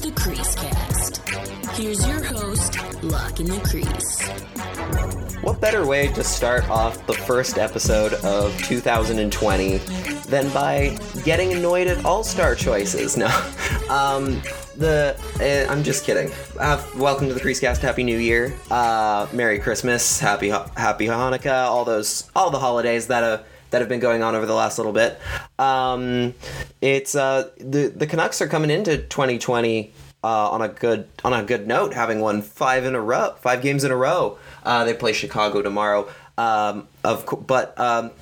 The 0.00 0.12
Crease 0.12 0.54
Cast. 0.54 1.28
Here's 1.78 2.06
your 2.08 2.22
host, 2.24 2.72
Lach 3.02 3.38
in 3.38 3.46
the 3.48 3.60
Crease. 3.60 4.22
What 5.42 5.60
better 5.60 5.86
way 5.86 6.08
to 6.14 6.24
start 6.24 6.66
off 6.70 7.06
the 7.06 7.12
first 7.12 7.58
episode 7.58 8.14
of 8.24 8.56
2020 8.64 9.76
than 9.76 10.48
by 10.54 10.96
getting 11.22 11.52
annoyed 11.52 11.86
at 11.86 12.02
All 12.06 12.24
Star 12.24 12.54
choices? 12.54 13.16
No, 13.18 13.26
um, 13.90 14.40
the 14.78 15.14
uh, 15.38 15.70
I'm 15.70 15.82
just 15.82 16.06
kidding. 16.06 16.32
Uh, 16.58 16.82
welcome 16.96 17.28
to 17.28 17.34
the 17.34 17.40
Creasecast. 17.40 17.82
Happy 17.82 18.02
New 18.02 18.18
Year. 18.18 18.54
Uh, 18.70 19.26
Merry 19.34 19.58
Christmas. 19.58 20.18
Happy 20.18 20.48
Happy 20.48 21.08
Hanukkah. 21.08 21.66
All 21.66 21.84
those 21.84 22.30
all 22.34 22.48
the 22.50 22.58
holidays 22.58 23.08
that 23.08 23.22
have 23.22 23.44
that 23.70 23.80
have 23.80 23.88
been 23.88 24.00
going 24.00 24.22
on 24.22 24.34
over 24.34 24.46
the 24.46 24.54
last 24.54 24.78
little 24.78 24.92
bit. 24.92 25.18
Um, 25.58 26.34
it's 26.80 27.14
uh, 27.14 27.50
the 27.58 27.92
the 27.94 28.06
Canucks 28.06 28.40
are 28.42 28.48
coming 28.48 28.70
into 28.70 28.98
2020 28.98 29.92
uh, 30.22 30.50
on 30.50 30.62
a 30.62 30.68
good 30.68 31.08
on 31.24 31.32
a 31.32 31.42
good 31.42 31.66
note, 31.66 31.94
having 31.94 32.20
won 32.20 32.42
five 32.42 32.84
in 32.84 32.94
a 32.94 33.00
row, 33.00 33.34
five 33.40 33.62
games 33.62 33.84
in 33.84 33.90
a 33.90 33.96
row. 33.96 34.38
Uh, 34.64 34.84
they 34.84 34.94
play 34.94 35.12
Chicago 35.12 35.62
tomorrow. 35.62 36.08
Um, 36.38 36.88
of 37.04 37.26
co- 37.26 37.36
but 37.36 37.78
um, 37.78 38.12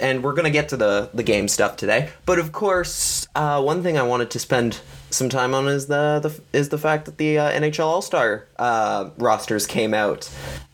and 0.00 0.24
we're 0.24 0.32
gonna 0.32 0.50
get 0.50 0.70
to 0.70 0.76
the 0.76 1.10
the 1.14 1.22
game 1.22 1.46
stuff 1.46 1.76
today. 1.76 2.10
But 2.26 2.38
of 2.40 2.50
course, 2.50 3.28
uh, 3.36 3.62
one 3.62 3.82
thing 3.84 3.96
I 3.96 4.02
wanted 4.02 4.30
to 4.30 4.38
spend 4.40 4.80
some 5.10 5.28
time 5.28 5.54
on 5.54 5.68
is 5.68 5.86
the, 5.86 6.18
the 6.20 6.58
is 6.58 6.70
the 6.70 6.78
fact 6.78 7.04
that 7.04 7.18
the 7.18 7.38
uh, 7.38 7.52
NHL 7.52 7.84
All 7.84 8.02
Star 8.02 8.46
uh, 8.58 9.10
rosters 9.16 9.66
came 9.66 9.94
out 9.94 10.28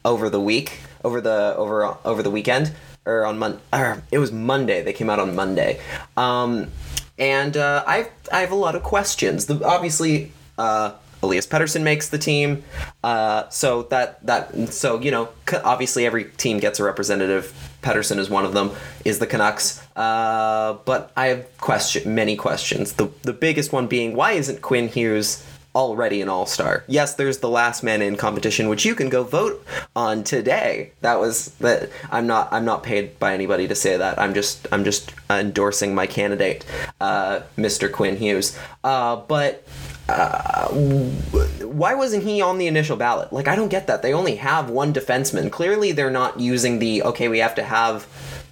over 0.05 0.31
the 0.31 0.41
week, 0.41 0.81
over 1.05 1.21
the 1.21 1.55
over 1.57 1.97
over 2.07 2.23
the 2.23 2.31
weekend, 2.31 2.73
or 3.05 3.27
on 3.27 3.39
Mon. 3.39 3.61
Or 3.73 4.03
it 4.11 4.19
was 4.19 4.33
Monday. 4.33 4.83
They 4.83 4.93
came 4.95 5.11
out 5.11 5.19
on 5.19 5.35
Monday, 5.35 5.81
um, 6.17 6.71
and 7.19 7.55
uh, 7.57 7.85
I 7.87 8.09
I 8.33 8.41
have 8.41 8.53
a 8.53 8.57
lot 8.57 8.75
of 8.77 8.83
questions. 8.83 9.47
The, 9.47 9.63
obviously. 9.65 10.33
Uh, 10.59 10.93
Elias 11.25 11.47
Pettersson 11.47 11.83
makes 11.83 12.11
the 12.11 12.19
team, 12.19 12.63
uh, 13.03 13.49
so 13.49 13.85
that 13.85 14.25
that 14.27 14.69
so 14.69 15.01
you 15.01 15.11
know 15.11 15.31
obviously 15.65 16.07
every 16.07 16.25
team 16.25 16.59
gets 16.59 16.79
a 16.79 16.85
representative. 16.85 17.53
Pettersson 17.83 18.19
is 18.19 18.31
one 18.31 18.45
of 18.45 18.53
them. 18.53 18.71
Is 19.05 19.19
the 19.19 19.27
Canucks? 19.27 19.83
Uh, 19.97 20.75
but 20.85 21.13
I 21.17 21.27
have 21.29 21.59
question 21.59 22.15
many 22.15 22.37
questions. 22.37 22.93
The 22.95 23.11
the 23.23 23.33
biggest 23.33 23.73
one 23.73 23.87
being 23.87 24.15
why 24.15 24.33
isn't 24.33 24.63
Quinn 24.63 24.89
Hughes 24.89 25.45
already 25.75 26.23
an 26.23 26.29
all 26.29 26.47
star? 26.47 26.85
Yes, 26.87 27.15
there's 27.15 27.39
the 27.39 27.49
last 27.49 27.83
man 27.83 28.01
in 28.01 28.17
competition, 28.17 28.69
which 28.69 28.85
you 28.85 28.95
can 28.95 29.09
go 29.09 29.25
vote 29.25 29.65
on 29.97 30.25
today. 30.25 30.93
That 31.01 31.21
was 31.21 31.55
that. 31.57 31.91
I'm 32.11 32.27
not 32.27 32.53
I'm 32.53 32.65
not 32.65 32.83
paid 32.83 33.19
by 33.19 33.35
anybody 33.35 33.67
to 33.69 33.75
say 33.75 33.97
that. 33.97 34.19
I'm 34.19 34.35
just 34.35 34.67
I'm 34.73 34.85
just 34.85 35.13
endorsing 35.31 35.95
my 35.95 36.07
candidate, 36.07 36.65
uh, 37.01 37.41
Mr. 37.57 37.91
Quinn 37.91 38.17
Hughes. 38.17 38.59
Uh, 38.83 39.17
but 39.17 39.67
uh, 40.09 40.69
why 40.69 41.95
wasn't 41.95 42.25
he 42.25 42.43
on 42.43 42.59
the 42.59 42.67
initial 42.67 42.97
ballot? 42.97 43.33
Like, 43.33 43.49
I 43.49 43.57
don't 43.57 43.69
get 43.69 43.87
that. 43.87 44.03
They 44.03 44.13
only 44.13 44.37
have 44.37 44.69
one 44.69 44.93
defenseman. 44.93 45.51
Clearly, 45.51 45.93
they're 45.93 46.11
not 46.11 46.39
using 46.39 46.79
the 46.79 47.03
okay. 47.05 47.29
We 47.29 47.39
have 47.39 47.55
to 47.55 47.65
have 47.65 48.07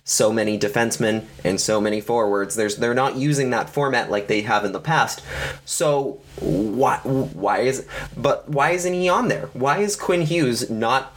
so 0.05 0.33
many 0.33 0.59
defensemen 0.59 1.25
and 1.45 1.61
so 1.61 1.81
many 1.81 2.01
forwards. 2.01 2.57
There's 2.57 2.77
they're 2.77 2.95
not 2.95 3.17
using 3.17 3.51
that 3.51 3.71
format 3.71 4.11
like 4.11 4.27
they 4.27 4.43
have 4.43 4.65
in 4.65 4.73
the 4.73 4.81
past. 4.81 5.23
So 5.65 6.21
why 6.41 6.99
why 7.05 7.59
is 7.61 7.87
but 8.17 8.49
why 8.49 8.71
isn't 8.71 8.95
he 8.95 9.09
on 9.09 9.29
there? 9.29 9.47
Why 9.53 9.79
is 9.79 9.95
Quinn 9.95 10.23
Hughes 10.23 10.71
not 10.71 11.17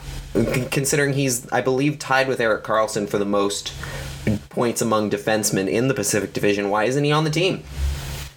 considering 0.70 1.14
he's 1.14 1.52
I 1.52 1.62
believe 1.62 1.98
tied 1.98 2.28
with 2.28 2.40
Erik 2.40 2.64
Karlsson 2.64 3.10
for 3.10 3.18
the 3.18 3.26
most 3.26 3.74
points 4.50 4.82
among 4.82 5.10
defensemen 5.10 5.68
in 5.68 5.88
the 5.88 5.94
Pacific 5.94 6.34
Division? 6.34 6.70
Why 6.70 6.84
isn't 6.84 7.04
he 7.04 7.12
on 7.12 7.24
the 7.24 7.32
team? 7.32 7.64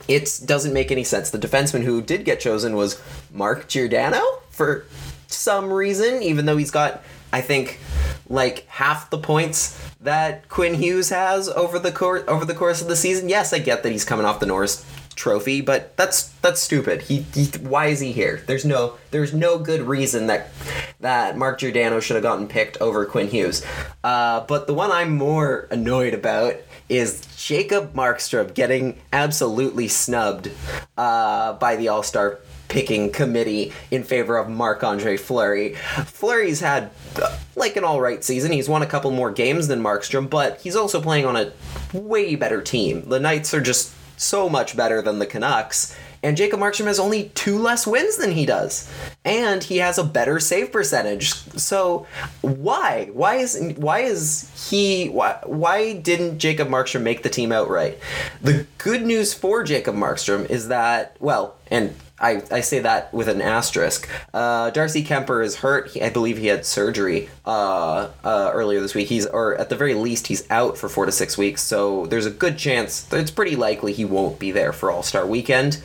It 0.09 0.41
doesn't 0.45 0.73
make 0.73 0.91
any 0.91 1.05
sense. 1.05 1.31
The 1.31 1.39
defenseman 1.39 1.83
who 1.83 2.03
did 2.03 2.25
get 2.25 2.41
chosen 2.41 2.75
was 2.75 3.01
Mark 3.31 3.69
Giordano 3.69 4.23
for 4.51 4.87
some 5.27 5.71
reason, 5.71 6.23
even 6.23 6.47
though 6.47 6.57
he's 6.57 6.71
got, 6.71 7.03
I 7.33 7.43
think, 7.43 7.79
like 8.29 8.67
half 8.67 9.11
the 9.11 9.19
points 9.19 9.79
that 10.01 10.49
Quinn 10.49 10.75
Hughes 10.75 11.11
has 11.11 11.49
over 11.49 11.79
the 11.79 11.93
course 11.93 12.25
over 12.27 12.45
the 12.45 12.55
course 12.55 12.81
of 12.81 12.89
the 12.89 12.97
season. 12.97 13.29
Yes, 13.29 13.53
I 13.53 13.59
get 13.59 13.83
that 13.83 13.93
he's 13.93 14.05
coming 14.05 14.27
off 14.27 14.41
the 14.41 14.47
Norris 14.47 14.85
trophy, 15.15 15.61
but 15.61 15.97
that's 15.97 16.29
that's 16.41 16.61
stupid. 16.61 17.03
He, 17.03 17.27
he 17.35 17.47
why 17.59 17.87
is 17.87 18.01
he 18.01 18.13
here? 18.13 18.43
There's 18.47 18.65
no 18.65 18.97
there's 19.11 19.35
no 19.35 19.59
good 19.59 19.83
reason 19.83 20.29
that 20.29 20.49
that 21.01 21.37
Mark 21.37 21.59
Giordano 21.59 22.01
should 22.01 22.15
have 22.15 22.23
gotten 22.23 22.47
picked 22.47 22.79
over 22.81 23.05
Quinn 23.05 23.29
Hughes. 23.29 23.65
Uh, 24.03 24.41
but 24.47 24.67
the 24.67 24.75
one 24.75 24.91
I'm 24.91 25.17
more 25.17 25.69
annoyed 25.71 26.15
about 26.15 26.57
is 26.89 27.27
Jacob 27.37 27.95
Markstrom 27.95 28.55
getting 28.55 29.01
absolutely 29.13 29.89
snubbed 29.89 30.51
uh, 30.97 31.55
by 31.55 31.77
the 31.77 31.89
All 31.89 32.03
Star 32.03 32.39
picking 32.69 33.11
committee 33.11 33.73
in 33.91 34.05
favor 34.05 34.37
of 34.37 34.49
Marc 34.49 34.85
Andre 34.85 35.17
Fleury. 35.17 35.75
Fleury's 35.75 36.61
had 36.61 36.91
uh, 37.21 37.37
like 37.57 37.77
an 37.77 37.85
all 37.85 38.01
right 38.01 38.23
season. 38.23 38.53
He's 38.53 38.69
won 38.69 38.83
a 38.83 38.87
couple 38.87 39.11
more 39.11 39.31
games 39.31 39.69
than 39.69 39.81
Markstrom, 39.81 40.29
but 40.29 40.61
he's 40.61 40.77
also 40.77 41.01
playing 41.01 41.25
on 41.25 41.37
a 41.37 41.53
way 41.93 42.37
better 42.37 42.61
team. 42.61 43.09
The 43.09 43.21
Knights 43.21 43.55
are 43.55 43.61
just 43.61 43.95
so 44.19 44.49
much 44.49 44.77
better 44.77 45.01
than 45.01 45.19
the 45.19 45.27
Canucks. 45.27 45.97
And 46.23 46.37
Jacob 46.37 46.61
Markstrom 46.61 46.87
has 46.87 46.99
only 46.99 47.31
two 47.35 47.59
less 47.59 47.87
wins 47.87 48.17
than 48.17 48.33
he 48.33 48.45
does, 48.45 48.91
and 49.25 49.63
he 49.63 49.79
has 49.79 49.99
a 49.99 50.05
better 50.05 50.41
save 50.41 50.73
percentage. 50.73 51.33
So 51.33 52.07
why? 52.41 53.11
Why 53.13 53.37
is 53.37 53.75
why 53.77 54.01
is 54.01 54.51
he? 54.69 55.09
Why 55.09 55.39
why 55.45 55.95
didn't 55.95 56.39
Jacob 56.39 56.69
Markstrom 56.69 57.03
make 57.03 57.23
the 57.23 57.29
team 57.29 57.53
outright? 57.53 57.99
The 58.43 58.67
good 58.79 59.03
news 59.03 59.33
for 59.33 59.63
Jacob 59.63 59.95
Markstrom 59.95 60.49
is 60.51 60.69
that 60.69 61.17
well, 61.21 61.57
and 61.69 61.95
I, 62.21 62.43
I 62.51 62.61
say 62.61 62.81
that 62.81 63.13
with 63.15 63.29
an 63.29 63.41
asterisk. 63.41 64.09
Uh, 64.35 64.71
Darcy 64.71 65.05
Kuemper 65.05 65.45
is 65.45 65.57
hurt. 65.57 65.89
He, 65.89 66.03
I 66.03 66.11
believe 66.11 66.39
he 66.39 66.49
had 66.49 66.67
surgery 66.67 67.29
uh, 67.47 68.09
uh, 68.25 68.51
earlier 68.53 68.81
this 68.81 68.95
week. 68.95 69.09
He's 69.09 69.27
or 69.27 69.57
at 69.57 69.69
the 69.69 69.77
very 69.77 69.95
least 69.95 70.27
he's 70.27 70.49
out 70.51 70.77
for 70.77 70.89
four 70.89 71.07
to 71.07 71.13
six 71.13 71.39
weeks. 71.39 71.63
So 71.63 72.07
there's 72.07 72.27
a 72.27 72.31
good 72.31 72.59
chance. 72.59 73.07
It's 73.13 73.31
pretty 73.31 73.57
likely 73.57 73.93
he 73.93 74.05
won't 74.05 74.39
be 74.39 74.51
there 74.51 74.73
for 74.73 74.91
All 74.91 75.03
Star 75.03 75.27
Weekend. 75.27 75.81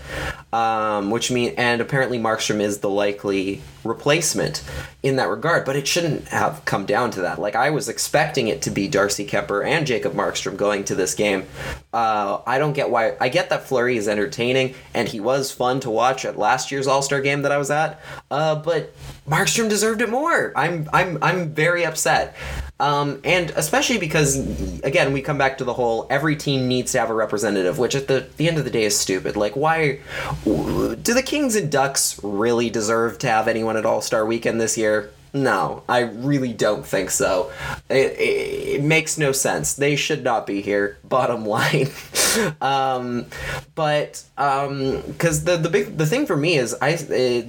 Um, 0.52 1.10
which 1.12 1.32
mean 1.32 1.54
and 1.58 1.82
apparently 1.82 2.20
Markstrom 2.20 2.60
is 2.60 2.80
the 2.80 2.90
likely 2.90 3.62
replacement 3.84 4.64
in 5.02 5.16
that 5.18 5.30
regard. 5.30 5.66
But 5.66 5.76
it 5.76 5.88
shouldn't 5.88 6.28
have 6.30 6.64
come 6.66 6.86
down 6.86 7.12
to 7.12 7.22
that. 7.22 7.40
Like 7.40 7.56
I 7.56 7.70
was 7.70 7.90
expecting 7.90 8.48
it 8.48 8.62
to 8.64 8.70
be 8.70 8.88
Darcy 8.88 9.26
Kuemper 9.26 9.66
and 9.66 9.86
Jacob 9.86 10.14
Markstrom 10.14 10.58
going 10.58 10.84
to 10.86 10.96
this 10.96 11.14
game. 11.14 11.46
Uh, 11.94 12.40
I 12.46 12.58
don't 12.58 12.74
get 12.74 12.90
why. 12.90 13.16
I 13.20 13.30
get 13.30 13.50
that 13.50 13.68
Fleury 13.68 13.98
is 13.98 14.08
entertaining 14.08 14.76
and 14.94 15.08
he 15.08 15.20
was 15.20 15.52
fun 15.52 15.80
to 15.82 15.90
watch 15.90 16.26
at 16.26 16.38
last 16.38 16.72
year's 16.72 16.88
All 16.88 17.02
Star 17.02 17.22
game 17.22 17.42
that 17.44 17.52
I 17.52 17.58
was 17.58 17.72
at. 17.72 18.00
Uh, 18.32 18.56
but 18.56 18.94
Markstrom 19.28 19.70
deserved 19.70 20.02
it 20.02 20.10
more. 20.10 20.54
I'm 20.56 20.90
I'm 20.94 21.18
I'm 21.22 21.50
very 21.50 21.86
upset. 21.86 22.36
Um, 22.80 23.22
and 23.24 23.52
especially 23.52 23.98
because 23.98 24.36
again 24.82 25.14
we 25.14 25.22
come 25.22 25.38
back 25.38 25.60
to 25.60 25.64
the 25.64 25.74
whole 25.74 26.08
every 26.10 26.36
team 26.36 26.68
needs 26.68 26.92
to 26.94 27.00
have 27.00 27.10
a 27.10 27.14
representative, 27.14 27.78
which 27.78 27.96
at 27.96 28.08
the 28.08 28.28
the 28.38 28.48
end 28.48 28.58
of 28.58 28.66
the 28.66 28.72
day 28.72 28.84
is 28.84 29.00
stupid. 29.00 29.36
Like 29.36 29.56
why 29.56 30.00
do 30.44 30.96
the 30.96 31.24
Kings 31.24 31.56
and 31.56 31.72
Ducks 31.72 32.20
really 32.24 32.70
deserve 32.70 33.20
to 33.20 33.28
have 33.28 33.48
anyone 33.48 33.78
at 33.78 33.86
All 33.86 34.02
Star 34.02 34.26
Weekend 34.26 34.60
this 34.60 34.78
year? 34.78 35.12
No, 35.36 35.82
I 35.90 36.02
really 36.02 36.54
don't 36.54 36.86
think 36.86 37.10
so. 37.10 37.52
It, 37.90 38.12
it, 38.20 38.76
it, 38.76 38.84
makes 38.84 39.18
no 39.18 39.32
sense. 39.32 39.74
They 39.74 39.96
should 39.96 40.24
not 40.24 40.46
be 40.46 40.62
here. 40.62 41.00
Bottom 41.04 41.44
line. 41.44 41.88
um, 42.62 43.26
but 43.74 44.24
because 44.36 45.40
um, 45.40 45.46
the 45.46 45.58
the 45.58 45.70
big 45.70 45.98
the 45.98 46.06
thing 46.06 46.28
for 46.28 46.38
me 46.38 46.58
is 46.58 46.76
I 46.82 46.94
uh, 46.94 46.98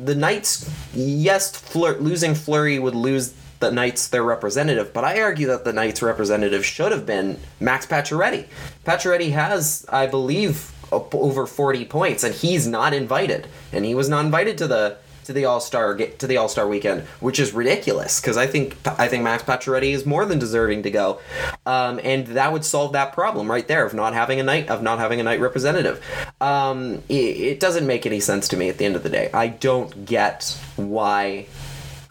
the 0.03 0.15
Knights. 0.17 0.71
Yes, 0.95 1.55
Fleur, 1.55 1.99
losing 1.99 2.35
Fleury 2.35 2.79
would 2.79 2.95
lose 2.95 3.35
the 3.65 3.73
Knights 3.73 4.09
their 4.09 4.23
representative, 4.23 4.93
but 4.93 5.05
I 5.05 5.21
argue 5.21 5.47
that 5.49 5.65
the 5.65 5.73
Knights 5.73 6.03
representative 6.03 6.65
should 6.65 6.93
have 6.93 7.07
been 7.07 7.39
Max 7.61 7.87
Pacioretty. 7.87 8.47
Pacioretty 8.85 9.33
has, 9.33 9.87
I 9.89 10.07
believe, 10.07 10.73
over 10.93 11.47
40 11.47 11.87
points 11.87 12.23
and 12.23 12.35
he's 12.35 12.67
not 12.67 12.93
invited. 12.93 13.49
And 13.73 13.85
he 13.85 13.95
was 13.95 14.09
not 14.09 14.25
invited 14.25 14.59
to 14.59 14.67
the 14.69 14.99
to 15.25 15.33
the 15.33 15.47
All 15.47 15.59
Star 15.59 15.97
to 15.97 16.27
the 16.27 16.37
All 16.37 16.51
Star 16.51 16.69
weekend, 16.69 17.03
which 17.21 17.41
is 17.41 17.55
ridiculous 17.55 18.21
because 18.21 18.37
I 18.37 18.47
think 18.47 18.77
I 18.87 19.09
think 19.09 19.25
Max 19.25 19.43
Pacioretty 19.43 19.93
is 19.95 20.05
more 20.05 20.27
than 20.27 20.39
deserving 20.39 20.83
to 20.83 20.91
go, 20.91 21.21
um, 21.65 21.99
and 22.05 22.27
that 22.29 22.53
would 22.53 22.63
solve 22.63 22.93
that 22.93 23.15
problem 23.15 23.51
right 23.51 23.67
there 23.67 23.87
of 23.87 23.95
not 23.95 24.13
having 24.13 24.39
a 24.39 24.43
night 24.43 24.69
of 24.69 24.83
not 24.83 24.99
having 24.99 25.21
a 25.21 25.23
night 25.23 25.41
representative. 25.41 26.05
Um, 26.43 27.03
it, 27.09 27.15
it 27.15 27.61
doesn't 27.61 27.87
make 27.87 28.05
any 28.05 28.21
sense 28.21 28.49
to 28.49 28.57
me 28.59 28.69
at 28.69 28.77
the 28.77 28.85
end 28.85 28.97
of 28.97 29.03
the 29.03 29.09
day. 29.09 29.31
I 29.33 29.49
don't 29.49 30.05
get 30.05 30.59
why 30.77 31.47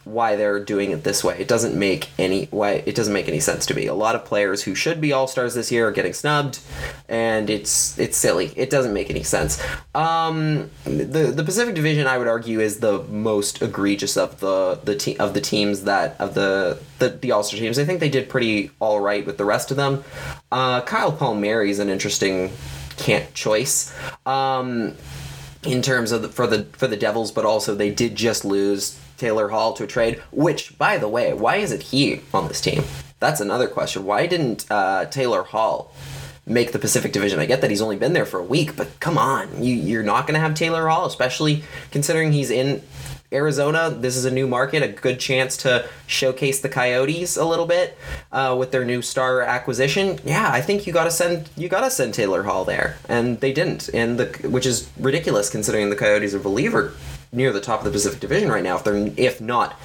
why 0.04 0.36
they're 0.36 0.60
doing 0.60 0.90
it 0.90 1.04
this 1.04 1.24
way. 1.24 1.36
It 1.38 1.48
doesn't 1.48 1.78
make 1.78 2.10
any 2.18 2.46
why 2.46 2.82
it 2.86 2.94
doesn't 2.94 3.12
make 3.12 3.28
any 3.28 3.40
sense 3.40 3.66
to 3.66 3.74
me. 3.74 3.86
A 3.86 3.94
lot 3.94 4.14
of 4.14 4.24
players 4.24 4.62
who 4.62 4.74
should 4.74 5.00
be 5.00 5.12
all 5.12 5.26
stars 5.26 5.54
this 5.54 5.72
year 5.72 5.88
are 5.88 5.92
getting 5.92 6.12
snubbed, 6.12 6.60
and 7.08 7.48
it's 7.48 7.98
it's 7.98 8.16
silly. 8.16 8.52
It 8.56 8.70
doesn't 8.70 8.92
make 8.92 9.10
any 9.10 9.22
sense. 9.22 9.62
Um, 9.94 10.70
the 10.84 11.32
the 11.34 11.44
Pacific 11.44 11.74
Division, 11.74 12.06
I 12.06 12.18
would 12.18 12.28
argue, 12.28 12.60
is 12.60 12.80
the 12.80 13.02
most 13.04 13.62
egregious 13.62 14.16
of 14.16 14.40
the 14.40 14.80
the 14.84 14.96
te- 14.96 15.16
of 15.18 15.34
the 15.34 15.40
teams 15.40 15.84
that 15.84 16.20
of 16.20 16.34
the 16.34 16.78
the, 16.98 17.10
the 17.10 17.32
all 17.32 17.42
star 17.42 17.58
teams. 17.58 17.78
I 17.78 17.84
think 17.84 18.00
they 18.00 18.10
did 18.10 18.28
pretty 18.28 18.70
all 18.80 19.00
right 19.00 19.24
with 19.24 19.38
the 19.38 19.44
rest 19.44 19.70
of 19.70 19.76
them. 19.76 20.04
Uh, 20.52 20.80
Kyle 20.82 21.12
Palmieri 21.12 21.70
is 21.70 21.78
an 21.78 21.88
interesting 21.88 22.52
can't 22.96 23.32
choice. 23.34 23.94
Um, 24.26 24.94
in 25.64 25.82
terms 25.82 26.12
of 26.12 26.22
the, 26.22 26.28
for 26.28 26.46
the 26.46 26.64
for 26.72 26.86
the 26.86 26.96
Devils, 26.96 27.32
but 27.32 27.44
also 27.44 27.74
they 27.74 27.90
did 27.90 28.14
just 28.16 28.44
lose 28.44 29.00
Taylor 29.16 29.48
Hall 29.48 29.72
to 29.74 29.84
a 29.84 29.86
trade. 29.86 30.22
Which, 30.30 30.76
by 30.78 30.98
the 30.98 31.08
way, 31.08 31.32
why 31.32 31.56
isn't 31.56 31.82
he 31.82 32.20
on 32.32 32.48
this 32.48 32.60
team? 32.60 32.84
That's 33.20 33.40
another 33.40 33.68
question. 33.68 34.04
Why 34.04 34.26
didn't 34.26 34.66
uh, 34.70 35.06
Taylor 35.06 35.42
Hall 35.42 35.92
make 36.46 36.72
the 36.72 36.78
Pacific 36.78 37.12
Division? 37.12 37.38
I 37.38 37.46
get 37.46 37.60
that 37.62 37.70
he's 37.70 37.80
only 37.80 37.96
been 37.96 38.12
there 38.12 38.26
for 38.26 38.38
a 38.40 38.44
week, 38.44 38.76
but 38.76 39.00
come 39.00 39.16
on, 39.16 39.62
you 39.62 39.74
you're 39.74 40.02
not 40.02 40.26
going 40.26 40.34
to 40.34 40.40
have 40.40 40.54
Taylor 40.54 40.88
Hall, 40.88 41.06
especially 41.06 41.64
considering 41.90 42.32
he's 42.32 42.50
in 42.50 42.82
Arizona, 43.34 43.90
this 43.90 44.16
is 44.16 44.24
a 44.24 44.30
new 44.30 44.46
market, 44.46 44.82
a 44.82 44.88
good 44.88 45.18
chance 45.18 45.56
to 45.58 45.88
showcase 46.06 46.60
the 46.60 46.68
Coyotes 46.68 47.36
a 47.36 47.44
little 47.44 47.66
bit 47.66 47.98
uh, 48.30 48.54
with 48.56 48.70
their 48.70 48.84
new 48.84 49.02
star 49.02 49.42
acquisition. 49.42 50.20
Yeah, 50.24 50.48
I 50.50 50.60
think 50.60 50.86
you 50.86 50.92
gotta 50.92 51.10
send 51.10 51.50
you 51.56 51.68
gotta 51.68 51.90
send 51.90 52.14
Taylor 52.14 52.44
Hall 52.44 52.64
there, 52.64 52.96
and 53.08 53.40
they 53.40 53.52
didn't, 53.52 53.90
and 53.92 54.18
the 54.18 54.48
which 54.48 54.66
is 54.66 54.88
ridiculous 54.98 55.50
considering 55.50 55.90
the 55.90 55.96
Coyotes, 55.96 56.34
are 56.34 56.38
believe, 56.38 56.74
are 56.74 56.92
near 57.34 57.52
the 57.52 57.60
top 57.60 57.80
of 57.80 57.84
the 57.84 57.90
Pacific 57.90 58.20
Division 58.20 58.50
right 58.50 58.62
now. 58.62 58.76
If 58.76 58.84
they're 58.84 59.12
if 59.16 59.40
not 59.40 59.78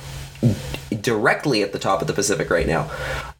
directly 1.01 1.61
at 1.63 1.73
the 1.73 1.79
top 1.79 2.01
of 2.01 2.07
the 2.07 2.13
Pacific 2.13 2.49
right 2.49 2.67
now. 2.67 2.89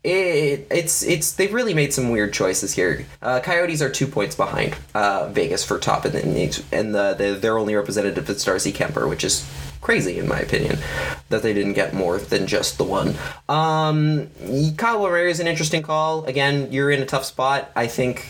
It, 0.01 0.67
it's 0.71 1.03
it's 1.03 1.33
they've 1.33 1.53
really 1.53 1.73
made 1.73 1.93
some 1.93 2.09
weird 2.09 2.31
choices 2.31 2.73
here. 2.73 3.05
Uh, 3.21 3.41
Coyotes 3.41 3.81
are 3.81 3.89
two 3.89 4.07
points 4.07 4.33
behind 4.33 4.77
uh, 4.95 5.27
Vegas 5.27 5.65
for 5.65 5.77
top, 5.77 6.05
and 6.05 6.15
and 6.15 6.95
the, 6.95 7.13
the 7.15 7.37
their 7.39 7.57
only 7.57 7.75
representative 7.75 8.29
is 8.29 8.43
Darcy 8.45 8.71
Kuemper, 8.71 9.09
which 9.09 9.25
is 9.25 9.45
crazy 9.81 10.19
in 10.19 10.27
my 10.27 10.39
opinion 10.39 10.77
that 11.29 11.41
they 11.41 11.53
didn't 11.53 11.73
get 11.73 11.93
more 11.93 12.17
than 12.17 12.47
just 12.47 12.77
the 12.77 12.83
one. 12.83 13.15
Um, 13.47 14.29
Kyle 14.77 14.99
Lowry 14.99 15.31
is 15.31 15.39
an 15.39 15.47
interesting 15.47 15.81
call. 15.81 16.25
Again, 16.25 16.71
you're 16.71 16.91
in 16.91 17.01
a 17.01 17.05
tough 17.05 17.25
spot. 17.25 17.71
I 17.75 17.87
think 17.87 18.25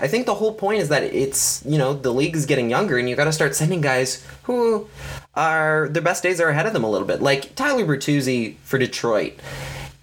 I 0.00 0.06
think 0.08 0.26
the 0.26 0.34
whole 0.34 0.54
point 0.54 0.80
is 0.80 0.90
that 0.90 1.02
it's 1.02 1.62
you 1.66 1.76
know 1.76 1.94
the 1.94 2.12
league 2.12 2.36
is 2.36 2.46
getting 2.46 2.70
younger 2.70 2.98
and 2.98 3.08
you 3.08 3.16
got 3.16 3.24
to 3.24 3.32
start 3.32 3.56
sending 3.56 3.80
guys 3.80 4.24
who 4.44 4.88
are 5.34 5.88
their 5.88 6.02
best 6.02 6.22
days 6.22 6.40
are 6.40 6.50
ahead 6.50 6.66
of 6.66 6.72
them 6.72 6.84
a 6.84 6.90
little 6.90 7.06
bit. 7.06 7.20
Like 7.20 7.56
Tyler 7.56 7.84
Bertuzzi 7.84 8.56
for 8.62 8.78
Detroit 8.78 9.34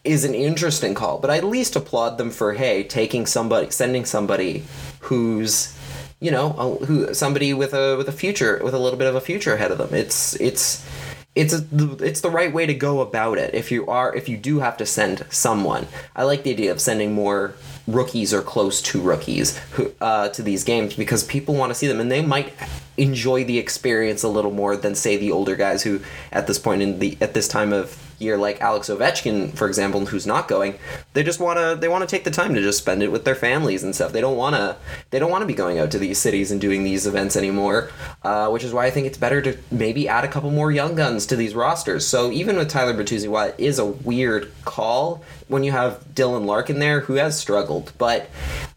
is 0.03 0.23
an 0.23 0.33
interesting 0.33 0.93
call, 0.93 1.19
but 1.19 1.29
I 1.29 1.37
at 1.37 1.43
least 1.43 1.75
applaud 1.75 2.17
them 2.17 2.31
for 2.31 2.53
hey 2.53 2.83
taking 2.83 3.25
somebody, 3.25 3.69
sending 3.69 4.05
somebody 4.05 4.63
who's 5.01 5.77
you 6.19 6.31
know 6.31 6.49
who 6.85 7.13
somebody 7.13 7.53
with 7.53 7.73
a 7.73 7.97
with 7.97 8.07
a 8.07 8.11
future 8.11 8.59
with 8.63 8.73
a 8.73 8.79
little 8.79 8.97
bit 8.97 9.07
of 9.07 9.15
a 9.15 9.21
future 9.21 9.53
ahead 9.53 9.71
of 9.71 9.77
them. 9.77 9.93
It's 9.93 10.39
it's 10.39 10.85
it's 11.33 11.53
a, 11.53 11.65
it's 12.03 12.21
the 12.21 12.29
right 12.29 12.51
way 12.51 12.65
to 12.65 12.73
go 12.73 12.99
about 12.99 13.37
it 13.37 13.53
if 13.53 13.71
you 13.71 13.87
are 13.87 14.13
if 14.13 14.27
you 14.27 14.35
do 14.35 14.59
have 14.59 14.75
to 14.75 14.85
send 14.85 15.25
someone 15.29 15.87
i 16.13 16.23
like 16.23 16.43
the 16.43 16.51
idea 16.51 16.69
of 16.69 16.81
sending 16.81 17.13
more 17.13 17.53
rookies 17.87 18.33
or 18.33 18.41
close 18.41 18.81
to 18.81 19.01
rookies 19.01 19.57
who, 19.71 19.91
uh, 20.01 20.27
to 20.29 20.43
these 20.43 20.63
games 20.63 20.93
because 20.93 21.23
people 21.23 21.55
want 21.55 21.69
to 21.69 21.75
see 21.75 21.87
them 21.87 22.01
and 22.01 22.11
they 22.11 22.21
might 22.21 22.53
enjoy 22.97 23.43
the 23.45 23.57
experience 23.57 24.23
a 24.23 24.27
little 24.27 24.51
more 24.51 24.75
than 24.75 24.93
say 24.93 25.15
the 25.15 25.31
older 25.31 25.55
guys 25.55 25.83
who 25.83 26.01
at 26.33 26.47
this 26.47 26.59
point 26.59 26.81
in 26.81 26.99
the 26.99 27.17
at 27.21 27.33
this 27.33 27.47
time 27.47 27.71
of 27.71 28.10
year 28.21 28.37
like 28.37 28.61
Alex 28.61 28.89
Ovechkin 28.89 29.53
for 29.53 29.67
example 29.67 30.05
who's 30.05 30.27
not 30.27 30.47
going 30.47 30.75
they 31.13 31.23
just 31.23 31.39
want 31.39 31.59
to 31.59 31.77
they 31.79 31.87
want 31.87 32.07
to 32.07 32.07
take 32.07 32.23
the 32.23 32.31
time 32.31 32.53
to 32.53 32.61
just 32.61 32.77
spend 32.77 33.03
it 33.03 33.11
with 33.11 33.25
their 33.25 33.35
families 33.35 33.83
and 33.83 33.93
stuff. 33.93 34.11
They 34.13 34.21
don't 34.21 34.37
want 34.37 34.55
to 34.55 34.77
they 35.09 35.19
don't 35.19 35.31
want 35.31 35.41
to 35.41 35.47
be 35.47 35.53
going 35.53 35.79
out 35.79 35.91
to 35.91 35.99
these 35.99 36.17
cities 36.17 36.51
and 36.51 36.61
doing 36.61 36.83
these 36.83 37.07
events 37.07 37.35
anymore 37.35 37.89
uh, 38.23 38.49
which 38.49 38.63
is 38.63 38.73
why 38.73 38.85
I 38.85 38.91
think 38.91 39.07
it's 39.07 39.17
better 39.17 39.41
to 39.41 39.57
maybe 39.71 40.07
add 40.07 40.23
a 40.23 40.27
couple 40.27 40.51
more 40.51 40.71
young 40.71 40.95
guns 40.95 41.25
to 41.27 41.35
these 41.35 41.55
rosters. 41.55 42.07
So 42.07 42.31
even 42.31 42.55
with 42.55 42.69
Tyler 42.69 42.93
Bertuzzi 42.93 43.27
while 43.27 43.49
it 43.49 43.55
is 43.57 43.79
a 43.79 43.85
weird 43.85 44.51
call 44.65 45.23
when 45.47 45.63
you 45.63 45.71
have 45.71 46.03
Dylan 46.13 46.45
Larkin 46.45 46.79
there 46.79 47.01
who 47.01 47.15
has 47.15 47.37
struggled 47.37 47.91
but 47.97 48.29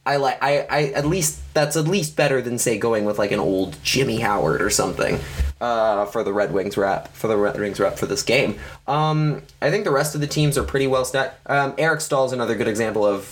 I 0.06 0.16
like 0.16 0.42
I, 0.42 0.66
I 0.70 0.82
at 0.94 1.06
least 1.06 1.40
that's 1.54 1.76
at 1.76 1.86
least 1.86 2.16
better 2.16 2.42
than 2.42 2.58
say 2.58 2.78
going 2.78 3.04
with 3.04 3.18
like 3.18 3.32
an 3.32 3.40
old 3.40 3.76
Jimmy 3.82 4.20
Howard 4.20 4.60
or 4.60 4.70
something 4.70 5.18
uh, 5.60 6.06
for 6.06 6.22
the 6.22 6.32
Red 6.32 6.52
Wings 6.52 6.76
rep 6.76 7.08
for 7.08 7.28
the 7.28 7.36
Red 7.36 7.58
Wings 7.58 7.80
rep 7.80 7.98
for 7.98 8.06
this 8.06 8.22
game. 8.22 8.58
Um, 8.86 9.42
I 9.62 9.70
think 9.70 9.84
the 9.84 9.90
rest 9.90 10.14
of 10.14 10.20
the 10.20 10.26
teams 10.26 10.58
are 10.58 10.64
pretty 10.64 10.86
well 10.86 11.04
stacked. 11.04 11.38
Um, 11.48 11.74
Eric 11.78 12.00
Staal's 12.00 12.32
another 12.32 12.54
good 12.54 12.68
example 12.68 13.06
of 13.06 13.26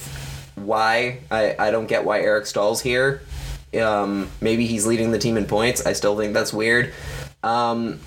why 0.55 1.19
I, 1.31 1.57
I 1.59 1.71
don't 1.71 1.87
get 1.87 2.05
why 2.05 2.21
Eric 2.21 2.47
Staal's 2.47 2.81
here. 2.81 3.23
Um, 3.81 4.29
maybe 4.41 4.67
he's 4.67 4.87
leading 4.87 5.13
the 5.13 5.19
team 5.19 5.37
in 5.37 5.47
points. 5.47 5.87
I 5.87 5.95
still 5.95 6.17
think 6.17 6.35
that's 6.35 6.53
weird. 6.53 6.93
Um, 7.43 8.01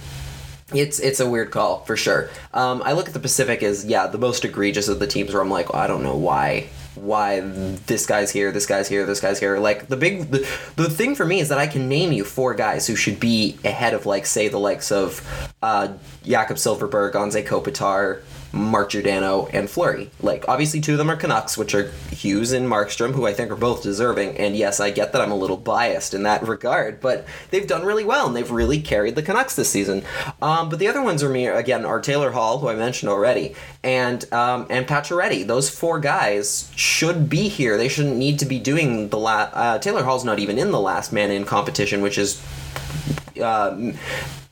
it's 0.74 1.00
it's 1.00 1.20
a 1.20 1.30
weird 1.30 1.52
call 1.52 1.80
for 1.82 1.96
sure. 1.96 2.30
Um, 2.54 2.82
I 2.86 2.94
look 2.94 3.08
at 3.08 3.14
the 3.14 3.20
Pacific 3.20 3.62
as 3.62 3.86
yeah 3.86 4.08
the 4.08 4.18
most 4.18 4.46
egregious 4.46 4.88
of 4.88 5.00
the 5.00 5.08
teams 5.08 5.34
where 5.34 5.42
I'm 5.42 5.50
like 5.50 5.74
oh, 5.74 5.78
I 5.78 5.88
don't 5.88 6.04
know 6.04 6.18
why 6.18 6.70
why 6.96 7.40
this 7.42 8.06
guy's 8.06 8.32
here, 8.32 8.52
this 8.52 8.66
guy's 8.66 8.88
here, 8.88 9.06
this 9.06 9.20
guy's 9.20 9.40
here. 9.40 9.58
Like 9.58 9.88
the 9.88 9.98
big 9.98 10.32
the, 10.32 10.40
the 10.76 10.90
thing 10.90 11.16
for 11.16 11.26
me 11.26 11.40
is 11.40 11.50
that 11.50 11.58
I 11.58 11.68
can 11.68 11.88
name 11.90 12.12
you 12.12 12.24
four 12.24 12.54
guys 12.54 12.88
who 12.88 12.96
should 12.96 13.20
be 13.20 13.58
ahead 13.64 13.94
of 13.94 14.06
like 14.06 14.26
say 14.26 14.48
the 14.48 14.60
likes 14.60 14.92
of 14.92 15.22
uh, 15.62 15.94
Jakob 16.24 16.58
Silfverberg, 16.58 17.14
Anze 17.14 17.46
Kopitar, 17.46 18.22
Mark 18.56 18.92
Giordano, 18.92 19.48
and 19.48 19.70
Fleury. 19.70 20.10
Like, 20.22 20.48
obviously, 20.48 20.80
two 20.80 20.94
of 20.94 20.98
them 20.98 21.12
are 21.12 21.18
Canucks, 21.18 21.58
which 21.58 21.76
are 21.76 21.92
Hughes 22.12 22.54
and 22.54 22.68
Markstrom, 22.68 23.14
who 23.14 23.28
I 23.28 23.34
think 23.34 23.52
are 23.52 23.56
both 23.56 23.84
deserving. 23.84 24.38
And 24.38 24.56
yes, 24.56 24.80
I 24.80 24.92
get 24.92 25.12
that 25.12 25.22
I'm 25.22 25.32
a 25.32 25.36
little 25.36 25.58
biased 25.58 26.14
in 26.14 26.24
that 26.24 26.48
regard, 26.48 27.02
but 27.02 27.28
they've 27.52 27.68
done 27.68 27.86
really 27.86 28.06
well, 28.06 28.28
and 28.28 28.36
they've 28.36 28.50
really 28.50 28.82
carried 28.82 29.16
the 29.16 29.22
Canucks 29.22 29.56
this 29.56 29.70
season. 29.70 30.04
Um, 30.42 30.70
but 30.70 30.80
the 30.80 30.88
other 30.88 31.02
ones 31.02 31.22
are 31.22 31.30
me 31.30 31.48
again 31.48 31.86
are 31.86 32.00
Taylor 32.00 32.32
Hall, 32.32 32.60
who 32.60 32.70
I 32.70 32.76
mentioned 32.76 33.10
already, 33.10 33.56
and 33.84 34.32
um, 34.34 34.68
and 34.70 34.88
Pacioretty. 34.88 35.46
Those 35.46 35.70
four 35.70 36.00
guys 36.00 36.72
should 36.76 37.30
be 37.30 37.50
here. 37.50 37.78
They 37.78 37.90
shouldn't 37.90 38.16
need 38.16 38.40
to 38.40 38.46
be 38.46 38.60
doing 38.60 39.10
the 39.10 39.20
last. 39.20 39.52
Uh, 39.54 39.80
Taylor 39.80 40.04
Hall's 40.04 40.24
not 40.24 40.40
even 40.40 40.58
in 40.58 40.72
the 40.72 40.80
last 40.80 41.12
man 41.12 41.30
in 41.30 41.46
competition, 41.46 42.02
which 42.02 42.18
is. 42.18 42.42
Uh, 43.42 43.92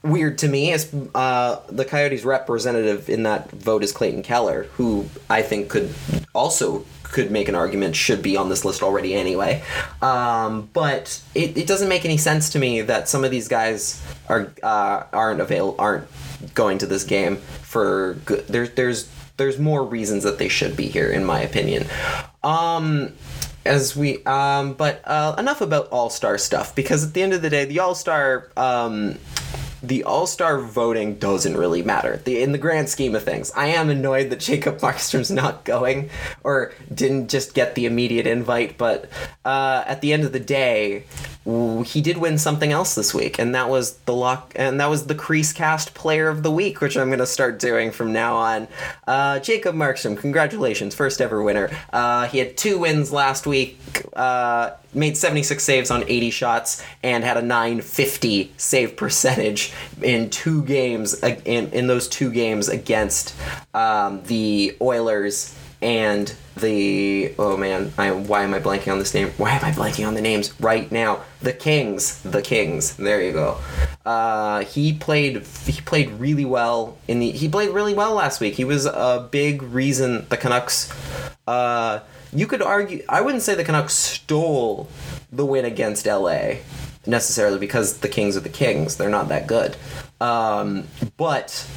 weird 0.03 0.37
to 0.39 0.47
me 0.47 0.71
is 0.71 0.93
uh, 1.15 1.59
the 1.69 1.85
Coyotes 1.85 2.25
representative 2.25 3.09
in 3.09 3.23
that 3.23 3.49
vote 3.51 3.83
is 3.83 3.91
Clayton 3.91 4.23
Keller, 4.23 4.63
who 4.73 5.09
I 5.29 5.41
think 5.41 5.69
could 5.69 5.93
also 6.33 6.85
could 7.03 7.31
make 7.31 7.47
an 7.47 7.55
argument 7.55 7.95
should 7.95 8.21
be 8.21 8.35
on 8.35 8.49
this 8.49 8.65
list 8.65 8.83
already 8.83 9.13
anyway. 9.13 9.63
Um, 10.01 10.69
but 10.73 11.21
it, 11.33 11.57
it 11.57 11.67
doesn't 11.67 11.87
make 11.87 12.05
any 12.05 12.17
sense 12.17 12.49
to 12.51 12.59
me 12.59 12.81
that 12.81 13.07
some 13.07 13.23
of 13.23 13.31
these 13.31 13.47
guys 13.47 14.03
are 14.27 14.51
uh, 14.61 15.03
aren't 15.13 15.39
avail 15.39 15.75
aren't 15.79 16.07
going 16.53 16.77
to 16.79 16.85
this 16.85 17.03
game 17.03 17.37
for 17.37 18.15
good. 18.25 18.45
There's 18.47 18.71
there's 18.71 19.09
there's 19.37 19.57
more 19.57 19.83
reasons 19.83 20.23
that 20.23 20.37
they 20.37 20.49
should 20.49 20.75
be 20.75 20.87
here 20.87 21.09
in 21.09 21.23
my 21.23 21.39
opinion. 21.41 21.85
Um, 22.43 23.13
as 23.65 23.95
we 23.95 24.23
um, 24.25 24.73
but 24.73 25.01
uh, 25.05 25.35
enough 25.37 25.61
about 25.61 25.87
all 25.89 26.09
star 26.09 26.37
stuff 26.37 26.75
because 26.75 27.05
at 27.05 27.13
the 27.13 27.21
end 27.21 27.33
of 27.33 27.41
the 27.41 27.49
day, 27.49 27.63
the 27.65 27.79
all 27.79 27.95
star 27.95 28.49
um, 28.57 29.17
the 29.83 30.05
All 30.05 30.25
Star 30.25 30.59
voting 30.59 31.15
doesn't 31.15 31.57
really 31.57 31.83
matter 31.83 32.17
the, 32.23 32.41
in 32.41 32.53
the 32.53 32.57
grand 32.57 32.87
scheme 32.89 33.13
of 33.15 33.23
things. 33.23 33.51
I 33.51 33.67
am 33.67 33.89
annoyed 33.89 34.29
that 34.29 34.39
Jacob 34.39 34.79
Markstrom's 34.79 35.29
not 35.29 35.65
going 35.65 36.09
or 36.43 36.71
didn't 36.93 37.29
just 37.29 37.53
get 37.53 37.75
the 37.75 37.85
immediate 37.85 38.25
invite, 38.25 38.77
but 38.77 39.09
uh, 39.43 39.83
at 39.85 39.99
the 40.01 40.13
end 40.13 40.23
of 40.23 40.31
the 40.31 40.39
day, 40.39 41.03
he 41.45 42.01
did 42.01 42.17
win 42.17 42.37
something 42.37 42.71
else 42.71 42.95
this 42.95 43.13
week, 43.13 43.37
and 43.37 43.53
that 43.53 43.69
was 43.69 43.97
the 43.99 44.13
lock, 44.13 44.53
and 44.55 44.79
that 44.79 44.89
was 44.89 45.07
the 45.07 45.15
Crease 45.15 45.51
Cast 45.51 45.93
Player 45.93 46.29
of 46.29 46.41
the 46.41 46.51
Week, 46.51 46.79
which 46.79 46.95
I'm 46.97 47.09
gonna 47.09 47.25
start 47.25 47.59
doing 47.59 47.91
from 47.91 48.13
now 48.13 48.35
on. 48.35 48.67
Uh, 49.05 49.39
Jacob 49.39 49.75
Markstrom, 49.75 50.17
congratulations, 50.17 50.95
first 50.95 51.19
ever 51.19 51.43
winner. 51.43 51.69
Uh, 51.91 52.27
he 52.27 52.37
had 52.37 52.55
two 52.55 52.79
wins 52.79 53.11
last 53.11 53.45
week. 53.45 53.77
Uh, 54.13 54.71
made 54.93 55.17
76 55.17 55.63
saves 55.63 55.91
on 55.91 56.03
80 56.07 56.29
shots 56.29 56.83
and 57.01 57.23
had 57.23 57.35
a 57.35 57.41
950 57.41 58.53
save 58.57 58.95
percentage 58.95 59.73
in 60.01 60.29
two 60.29 60.63
games 60.63 61.15
in, 61.23 61.69
in 61.71 61.87
those 61.87 62.07
two 62.07 62.31
games 62.31 62.69
against 62.69 63.35
um, 63.73 64.21
the 64.25 64.77
Oilers 64.79 65.55
and 65.83 66.33
the 66.55 67.33
oh 67.37 67.57
man 67.57 67.91
I, 67.97 68.11
why 68.11 68.43
am 68.43 68.53
I 68.53 68.59
blanking 68.59 68.91
on 68.91 68.99
this 68.99 69.13
name 69.13 69.29
why 69.37 69.51
am 69.51 69.65
I 69.65 69.71
blanking 69.71 70.07
on 70.07 70.13
the 70.13 70.21
names 70.21 70.59
right 70.61 70.89
now 70.91 71.21
the 71.41 71.51
Kings 71.51 72.21
the 72.21 72.41
Kings 72.41 72.95
there 72.95 73.21
you 73.21 73.33
go 73.33 73.59
uh, 74.05 74.63
he 74.63 74.93
played 74.93 75.45
he 75.65 75.81
played 75.81 76.09
really 76.11 76.45
well 76.45 76.97
in 77.07 77.19
the 77.19 77.31
he 77.31 77.49
played 77.49 77.69
really 77.71 77.93
well 77.93 78.13
last 78.13 78.39
week 78.39 78.53
he 78.53 78.63
was 78.63 78.85
a 78.85 79.27
big 79.29 79.61
reason 79.61 80.25
the 80.29 80.37
Canucks 80.37 80.91
uh, 81.47 81.99
you 82.31 82.47
could 82.47 82.61
argue 82.61 83.03
I 83.09 83.21
wouldn't 83.21 83.43
say 83.43 83.55
the 83.55 83.65
Canucks 83.65 83.93
stole 83.93 84.87
the 85.31 85.45
win 85.45 85.65
against 85.65 86.05
LA 86.05 86.55
necessarily 87.05 87.59
because 87.59 87.99
the 87.99 88.07
Kings 88.07 88.37
are 88.37 88.41
the 88.41 88.49
Kings. 88.49 88.97
They're 88.97 89.09
not 89.09 89.29
that 89.29 89.47
good. 89.47 89.75
Um, 90.21 90.87
but 91.17 91.67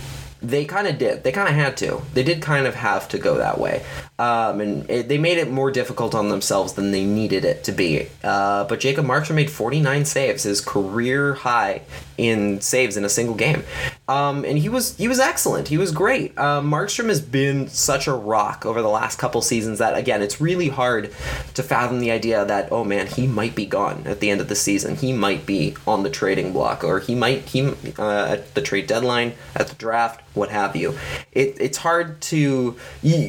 they 0.49 0.65
kind 0.65 0.87
of 0.87 0.99
did. 0.99 1.25
They 1.25 1.33
kind 1.33 1.49
of 1.49 1.55
had 1.55 1.77
to. 1.79 2.03
They 2.15 2.23
did 2.23 2.41
kind 2.43 2.67
of 2.67 2.75
have 2.75 3.09
to 3.09 3.19
go 3.19 3.37
that 3.39 3.59
way. 3.59 3.85
Um, 4.19 4.61
and 4.61 4.91
it, 4.91 5.09
they 5.09 5.19
made 5.19 5.37
it 5.37 5.51
more 5.51 5.71
difficult 5.71 6.15
on 6.15 6.31
themselves 6.31 6.73
than 6.73 6.91
they 6.91 7.05
needed 7.05 7.45
it 7.45 7.65
to 7.65 7.73
be. 7.73 8.09
Uh, 8.25 8.65
but 8.65 8.81
Jacob 8.81 9.05
Markstrom 9.05 9.35
made 9.35 9.51
49 9.51 10.05
saves, 10.07 10.45
his 10.45 10.61
career 10.61 11.35
high 11.35 11.83
in 12.17 12.61
saves 12.63 12.97
in 12.97 13.05
a 13.05 13.09
single 13.09 13.35
game. 13.35 13.63
Um, 14.09 14.45
and 14.45 14.57
he 14.57 14.69
was 14.69 14.97
he 14.97 15.09
was 15.09 15.19
excellent. 15.19 15.69
He 15.69 15.77
was 15.77 15.93
great. 15.93 16.33
Uh, 16.39 16.61
Markstrom 16.61 17.09
has 17.09 17.21
been 17.21 17.69
such 17.69 18.07
a 18.07 18.15
rock 18.15 18.65
over 18.65 18.81
the 18.81 18.89
last 18.89 19.19
couple 19.19 19.43
seasons 19.43 19.81
that 19.81 19.97
again, 19.99 20.23
it's 20.23 20.41
really 20.41 20.69
hard 20.69 21.13
to 21.55 21.63
fathom 21.63 21.99
the 21.99 22.11
idea 22.11 22.45
that 22.45 22.71
oh 22.73 22.85
man, 22.85 23.07
he 23.07 23.27
might 23.27 23.55
be 23.55 23.67
gone 23.67 24.05
at 24.07 24.21
the 24.21 24.31
end 24.31 24.41
of 24.41 24.49
the 24.49 24.55
season. 24.55 24.97
He 24.97 25.13
might 25.13 25.45
be 25.45 25.77
on 25.87 26.05
the 26.05 26.11
trading 26.11 26.53
block, 26.53 26.85
or 26.85 27.01
he 27.01 27.15
might 27.15 27.43
he 27.43 27.69
uh, 27.99 28.27
at 28.31 28.55
the 28.55 28.63
trade 28.63 28.87
deadline, 28.87 29.35
at 29.55 29.69
the 29.69 29.75
draft, 29.75 30.23
what 30.35 30.51
have 30.51 30.77
you. 30.77 30.97
It, 31.33 31.57
it's 31.61 31.79
hard 31.79 32.21
to. 32.23 32.77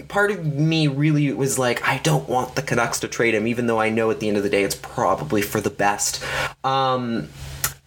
Part 0.08 0.32
of 0.32 0.46
me 0.46 0.77
really 0.86 1.34
was 1.34 1.58
like, 1.58 1.88
I 1.88 1.98
don't 1.98 2.30
want 2.30 2.56
the 2.56 2.62
Canucks 2.62 3.00
to 3.00 3.08
trade 3.08 3.34
him, 3.34 3.48
even 3.48 3.66
though 3.66 3.80
I 3.80 3.90
know 3.90 4.12
at 4.12 4.20
the 4.20 4.28
end 4.28 4.38
of 4.38 4.44
the 4.44 4.50
day 4.50 4.64
it's 4.64 4.76
probably 4.76 5.42
for 5.42 5.60
the 5.60 5.72
best. 5.72 6.24
Um, 6.64 7.30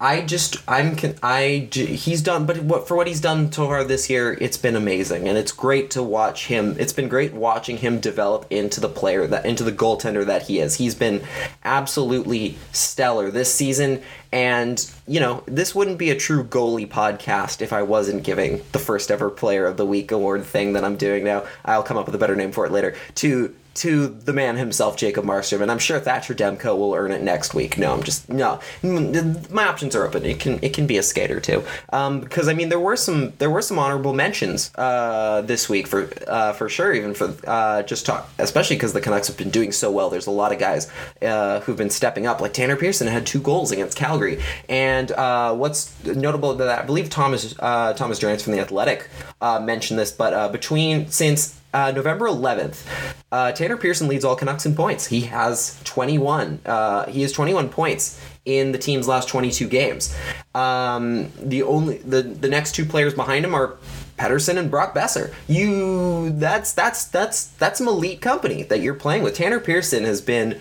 I 0.03 0.23
just 0.23 0.57
I'm 0.67 0.97
I 1.23 1.69
he's 1.71 2.23
done 2.23 2.47
but 2.47 2.63
what 2.63 2.89
for 2.89 2.97
what 2.97 3.07
he's 3.07 3.21
done 3.21 3.53
so 3.53 3.67
far 3.67 3.85
this 3.85 4.09
year 4.09 4.33
it's 4.41 4.57
been 4.57 4.75
amazing 4.75 5.29
and 5.29 5.37
it's 5.37 5.53
great 5.53 5.91
to 5.91 6.03
watch 6.03 6.47
him 6.47 6.75
it's 6.79 6.95
been 6.95 7.09
great 7.09 7.35
watching 7.35 7.77
him 7.77 8.01
develop 8.01 8.47
into 8.49 8.81
the 8.81 8.89
player 8.89 9.27
that 9.27 9.45
into 9.45 9.63
the 9.63 9.73
goaltender 9.73 10.25
that 10.25 10.45
he 10.45 10.59
is 10.59 10.77
he's 10.77 10.95
been 10.95 11.23
absolutely 11.65 12.57
stellar 12.73 13.31
this 13.31 13.55
season 13.55 14.01
and 14.33 14.91
you 15.11 15.19
know 15.19 15.43
this 15.47 15.75
wouldn't 15.75 15.99
be 15.99 16.11
a 16.11 16.17
true 16.17 16.45
goalie 16.45 16.89
podcast 16.89 17.61
if 17.61 17.73
I 17.73 17.83
wasn't 17.83 18.23
giving 18.23 18.63
the 18.71 18.79
first 18.79 19.11
ever 19.11 19.29
player 19.29 19.67
of 19.67 19.77
the 19.77 19.85
week 19.85 20.13
award 20.13 20.45
thing 20.45 20.75
that 20.75 20.85
I'm 20.85 20.97
doing 20.97 21.25
now 21.25 21.45
I'll 21.65 21.83
come 21.83 21.97
up 21.97 22.07
with 22.07 22.15
a 22.15 22.19
better 22.19 22.37
name 22.37 22.53
for 22.53 22.65
it 22.65 22.71
later 22.71 22.95
to 23.17 23.53
to 23.73 24.09
the 24.09 24.33
man 24.33 24.57
himself, 24.57 24.97
Jacob 24.97 25.25
Markstrom, 25.25 25.63
and 25.63 25.71
I'm 25.71 25.79
sure 25.79 26.01
Thatcher 26.01 26.35
Demko 26.35 26.77
will 26.77 26.95
earn 26.95 27.13
it 27.13 27.23
next 27.23 27.55
week. 27.55 27.79
No, 27.79 27.93
I'm 27.93 28.03
just 28.03 28.29
no. 28.29 28.61
My 28.83 29.67
options 29.67 29.95
are 29.95 30.05
open. 30.05 30.25
It 30.27 30.41
can 30.41 30.59
it 30.63 30.75
can 30.75 30.87
be 30.87 30.99
a 30.99 31.03
skater 31.03 31.41
too, 31.41 31.65
um, 31.93 32.21
because 32.21 32.49
I 32.49 32.53
mean 32.53 32.69
there 32.69 32.81
were 32.81 32.97
some 32.97 33.33
there 33.39 33.51
were 33.51 33.63
some 33.63 33.79
honorable 33.79 34.13
mentions 34.13 34.71
uh, 34.75 35.43
this 35.43 35.69
week 35.69 35.87
for 35.87 36.11
uh, 36.27 36.53
for 36.53 36.69
sure. 36.69 36.93
Even 36.93 37.15
for 37.15 37.35
uh, 37.47 37.83
just 37.85 38.07
talk, 38.07 38.29
especially 38.39 38.77
because 38.77 38.93
the 38.93 39.01
Canucks 39.01 39.29
have 39.29 39.37
been 39.37 39.51
doing 39.51 39.73
so 39.73 39.91
well. 39.91 40.11
There's 40.11 40.27
a 40.27 40.33
lot 40.33 40.53
of 40.53 40.59
guys 40.59 40.91
uh, 41.23 41.61
who've 41.61 41.79
been 41.79 41.91
stepping 41.91 42.27
up. 42.27 42.41
Like 42.41 42.53
Tanner 42.53 42.77
Pearson 42.77 43.07
had 43.07 43.27
two 43.27 43.41
goals 43.41 43.71
against 43.71 43.97
Calgary, 43.97 44.43
and 44.69 45.00
uh, 45.13 45.55
what's 45.55 46.05
notable 46.05 46.55
that 46.55 46.81
I 46.81 46.85
believe 46.85 47.11
Thomas 47.11 47.55
uh, 47.61 47.93
Thomas 47.95 48.19
Drance 48.19 48.43
from 48.43 48.53
the 48.55 48.61
Athletic 48.61 49.09
mentioned 49.41 49.99
this, 49.99 50.13
but 50.13 50.53
between 50.53 51.09
since 51.09 51.61
uh, 51.73 51.93
November 51.93 52.27
11th, 52.27 52.85
uh, 53.31 53.53
Tanner 53.53 53.77
Pearson 53.77 54.09
leads 54.09 54.25
all 54.25 54.35
Canucks 54.35 54.67
in 54.67 54.75
points. 54.75 55.07
He 55.07 55.23
has 55.23 55.81
21. 55.85 56.61
Uh, 56.67 57.07
he 57.07 57.23
has 57.23 57.33
21 57.33 57.69
points 57.69 58.21
in 58.45 58.73
the 58.73 58.79
team's 58.79 59.07
last 59.07 59.29
22 59.29 59.69
games. 59.69 60.17
Um, 60.55 61.31
the 61.41 61.63
only 61.63 61.99
the 61.99 62.23
the 62.23 62.49
next 62.49 62.73
two 62.75 62.85
players 62.85 63.15
behind 63.15 63.45
him 63.45 63.55
are 63.55 63.77
Pettersson 64.19 64.59
and 64.59 64.71
Brock 64.71 64.95
Boeser. 64.95 65.33
You 65.47 66.31
that's 66.31 66.73
that's 66.73 67.05
that's 67.05 67.47
that's 67.47 67.79
some 67.79 67.89
elite 67.89 68.21
company 68.21 68.65
that 68.65 68.81
you're 68.81 68.95
playing 68.95 69.23
with. 69.23 69.35
Tanner 69.35 69.61
Pearson 69.61 70.05
has 70.05 70.21
been 70.21 70.61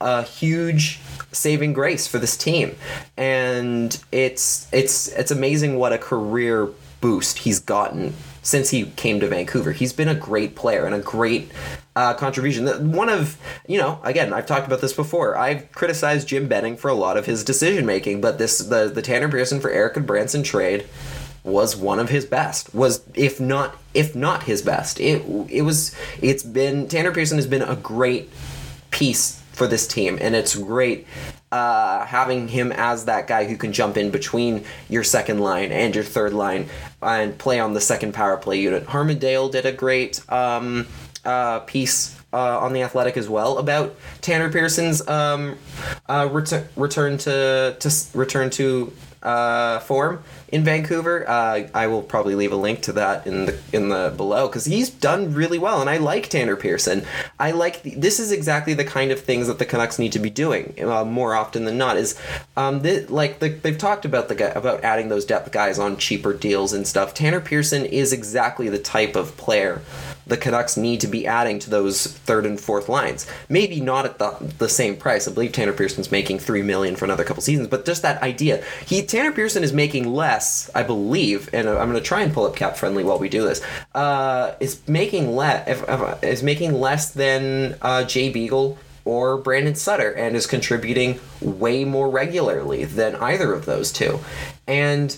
a 0.00 0.22
huge 0.22 1.00
saving 1.32 1.72
grace 1.72 2.06
for 2.06 2.18
this 2.18 2.36
team, 2.36 2.76
and 3.16 4.02
it's 4.12 4.68
it's 4.72 5.08
it's 5.08 5.30
amazing 5.30 5.76
what 5.76 5.92
a 5.92 5.98
career 5.98 6.68
boost 7.00 7.38
he's 7.38 7.58
gotten 7.58 8.14
since 8.42 8.70
he 8.70 8.84
came 8.84 9.20
to 9.20 9.28
Vancouver. 9.28 9.72
He's 9.72 9.92
been 9.92 10.08
a 10.08 10.14
great 10.14 10.54
player 10.54 10.84
and 10.84 10.94
a 10.94 11.00
great 11.00 11.50
uh, 11.94 12.14
contribution. 12.14 12.92
One 12.92 13.08
of, 13.08 13.38
you 13.66 13.78
know, 13.78 14.00
again, 14.02 14.32
I've 14.32 14.46
talked 14.46 14.66
about 14.66 14.80
this 14.80 14.92
before. 14.92 15.36
I've 15.36 15.70
criticized 15.72 16.28
Jim 16.28 16.48
Benning 16.48 16.76
for 16.76 16.88
a 16.88 16.94
lot 16.94 17.16
of 17.16 17.26
his 17.26 17.44
decision 17.44 17.86
making, 17.86 18.20
but 18.20 18.38
this 18.38 18.58
the 18.58 18.90
the 18.92 19.02
Tanner 19.02 19.28
Pearson 19.28 19.60
for 19.60 19.70
Erik 19.70 19.94
Gudbranson 19.94 20.44
trade 20.44 20.86
was 21.44 21.76
one 21.76 21.98
of 21.98 22.08
his 22.08 22.24
best. 22.24 22.74
Was 22.74 23.02
if 23.14 23.40
not 23.40 23.76
if 23.94 24.14
not 24.14 24.44
his 24.44 24.62
best. 24.62 25.00
It 25.00 25.22
it 25.48 25.62
was 25.62 25.94
it's 26.20 26.42
been 26.42 26.88
Tanner 26.88 27.12
Pearson 27.12 27.38
has 27.38 27.46
been 27.46 27.62
a 27.62 27.76
great 27.76 28.30
piece 28.90 29.41
for 29.62 29.68
this 29.68 29.86
team, 29.86 30.18
and 30.20 30.34
it's 30.34 30.56
great 30.56 31.06
uh, 31.52 32.04
having 32.04 32.48
him 32.48 32.72
as 32.72 33.04
that 33.04 33.28
guy 33.28 33.44
who 33.44 33.56
can 33.56 33.72
jump 33.72 33.96
in 33.96 34.10
between 34.10 34.64
your 34.88 35.04
second 35.04 35.38
line 35.38 35.70
and 35.70 35.94
your 35.94 36.02
third 36.02 36.32
line 36.32 36.68
and 37.00 37.38
play 37.38 37.60
on 37.60 37.72
the 37.72 37.80
second 37.80 38.12
power 38.12 38.36
play 38.36 38.60
unit. 38.60 38.84
Harman 38.86 39.20
Dayal 39.20 39.52
did 39.52 39.64
a 39.64 39.70
great 39.70 40.20
um, 40.32 40.88
uh, 41.24 41.60
piece 41.60 42.18
uh, 42.32 42.58
on 42.58 42.72
the 42.72 42.82
Athletic 42.82 43.16
as 43.16 43.28
well 43.28 43.58
about 43.58 43.94
Tanner 44.20 44.50
Pearson's 44.50 45.06
um, 45.06 45.56
uh, 46.08 46.28
return 46.32 46.66
return 46.74 47.16
to 47.18 47.76
to 47.78 47.90
return 48.14 48.50
to 48.50 48.92
uh, 49.22 49.80
form 49.80 50.22
in 50.48 50.64
Vancouver. 50.64 51.28
Uh, 51.28 51.68
I 51.74 51.86
will 51.86 52.02
probably 52.02 52.34
leave 52.34 52.52
a 52.52 52.56
link 52.56 52.82
to 52.82 52.92
that 52.94 53.26
in 53.26 53.46
the 53.46 53.58
in 53.72 53.88
the 53.88 54.12
below 54.16 54.48
because 54.48 54.64
he's 54.64 54.90
done 54.90 55.34
really 55.34 55.58
well, 55.58 55.80
and 55.80 55.88
I 55.88 55.96
like 55.98 56.28
Tanner 56.28 56.56
Pearson. 56.56 57.04
I 57.38 57.52
like 57.52 57.82
the, 57.82 57.94
this 57.94 58.20
is 58.20 58.32
exactly 58.32 58.74
the 58.74 58.84
kind 58.84 59.10
of 59.10 59.20
things 59.20 59.46
that 59.46 59.58
the 59.58 59.66
Canucks 59.66 59.98
need 59.98 60.12
to 60.12 60.18
be 60.18 60.30
doing 60.30 60.74
uh, 60.82 61.04
more 61.04 61.34
often 61.34 61.64
than 61.64 61.78
not. 61.78 61.96
Is 61.96 62.18
um, 62.56 62.82
like 63.08 63.38
the, 63.38 63.48
they've 63.48 63.78
talked 63.78 64.04
about 64.04 64.28
the 64.28 64.34
guy 64.34 64.48
about 64.48 64.84
adding 64.84 65.08
those 65.08 65.24
depth 65.24 65.50
guys 65.52 65.78
on 65.78 65.96
cheaper 65.96 66.32
deals 66.32 66.72
and 66.72 66.86
stuff. 66.86 67.14
Tanner 67.14 67.40
Pearson 67.40 67.86
is 67.86 68.12
exactly 68.12 68.68
the 68.68 68.78
type 68.78 69.16
of 69.16 69.36
player 69.36 69.82
the 70.26 70.36
Canucks 70.36 70.76
need 70.76 71.00
to 71.00 71.08
be 71.08 71.26
adding 71.26 71.58
to 71.60 71.70
those 71.70 72.06
third 72.06 72.46
and 72.46 72.60
fourth 72.60 72.88
lines. 72.88 73.26
Maybe 73.48 73.80
not 73.80 74.04
at 74.04 74.18
the, 74.18 74.54
the 74.58 74.68
same 74.68 74.96
price. 74.96 75.26
I 75.26 75.32
believe 75.32 75.52
Tanner 75.52 75.72
Pearson's 75.72 76.10
making 76.10 76.38
three 76.38 76.62
million 76.62 76.96
for 76.96 77.04
another 77.04 77.24
couple 77.24 77.42
seasons, 77.42 77.68
but 77.68 77.84
just 77.84 78.02
that 78.02 78.22
idea. 78.22 78.64
He 78.86 79.02
Tanner 79.12 79.30
Pearson 79.30 79.62
is 79.62 79.74
making 79.74 80.10
less 80.10 80.70
I 80.74 80.84
believe, 80.84 81.50
and 81.52 81.68
I'm 81.68 81.90
going 81.90 81.92
to 81.92 82.00
try 82.00 82.22
and 82.22 82.32
pull 82.32 82.46
up 82.46 82.56
Cap 82.56 82.78
Friendly 82.78 83.04
while 83.04 83.18
we 83.18 83.28
do 83.28 83.44
this. 83.44 83.60
Uh, 83.94 84.54
is 84.58 84.80
making 84.88 85.36
less 85.36 85.68
is 86.22 86.42
making 86.42 86.72
less 86.80 87.10
than 87.10 87.76
uh, 87.82 88.04
Jay 88.04 88.30
Beagle 88.30 88.78
or 89.04 89.36
Brandon 89.36 89.74
Sutter, 89.74 90.12
and 90.12 90.34
is 90.34 90.46
contributing 90.46 91.20
way 91.42 91.84
more 91.84 92.08
regularly 92.08 92.86
than 92.86 93.14
either 93.16 93.52
of 93.52 93.66
those 93.66 93.92
two, 93.92 94.18
and 94.66 95.14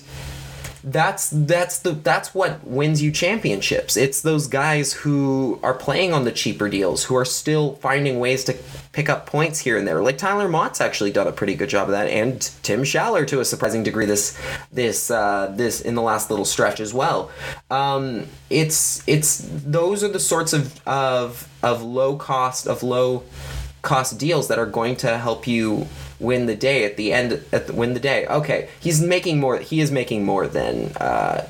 that's 0.85 1.31
that's 1.31 1.79
the 1.79 1.93
that's 1.93 2.35
what 2.35 2.63
wins 2.67 3.01
you 3.01 3.11
championships. 3.11 3.97
It's 3.97 4.21
those 4.21 4.47
guys 4.47 4.93
who 4.93 5.59
are 5.63 5.73
playing 5.73 6.13
on 6.13 6.25
the 6.25 6.33
cheaper 6.33 6.69
deals 6.69 7.05
who 7.05 7.17
are 7.17 7.25
still 7.25 7.77
finding 7.77 8.19
ways 8.19 8.45
to 8.45 8.57
pick 8.93 9.09
up 9.09 9.25
points 9.25 9.61
here 9.61 9.79
and 9.79 9.89
there. 9.89 10.03
Like 10.03 10.19
Tyler 10.19 10.47
Motte's 10.47 10.83
actually 10.83 11.11
done 11.11 11.27
a 11.27 11.33
pretty 11.33 11.55
good 11.55 11.71
job 11.71 11.89
of 11.89 11.93
that, 11.93 12.09
and 12.09 12.39
Tim 12.63 12.83
Schaller 12.83 13.27
to 13.29 13.41
a 13.41 13.47
surprising 13.47 13.83
degree 13.83 14.05
this 14.05 14.39
this 14.73 15.11
uh, 15.11 15.55
this 15.57 15.81
in 15.81 15.95
the 15.95 16.03
last 16.03 16.29
little 16.29 16.45
stretch 16.45 16.81
as 16.81 16.93
well. 16.93 17.31
Um, 17.71 18.27
it's 18.51 19.03
it's 19.09 19.39
those 19.51 20.05
are 20.05 20.09
the 20.09 20.21
sorts 20.21 20.53
of 20.53 20.87
of 20.87 21.49
of 21.63 21.83
low 21.83 22.17
cost 22.17 22.67
of 22.67 22.83
low 22.83 23.23
cost 23.81 24.19
deals 24.19 24.49
that 24.49 24.59
are 24.59 24.67
going 24.67 24.97
to 24.97 25.17
help 25.17 25.47
you 25.47 25.87
win 26.25 26.47
the 26.47 26.57
day 26.57 26.85
at 26.85 26.97
the 26.97 27.13
end 27.13 27.45
at 27.53 27.67
the, 27.67 27.73
win 27.73 27.95
the 27.95 28.01
day. 28.01 28.27
Okay, 28.27 28.69
he's 28.81 29.01
making 29.01 29.41
more. 29.41 29.59
He 29.59 29.81
is 29.81 29.91
making 29.91 30.25
more 30.25 30.47
than 30.47 30.93
uh, 30.97 31.49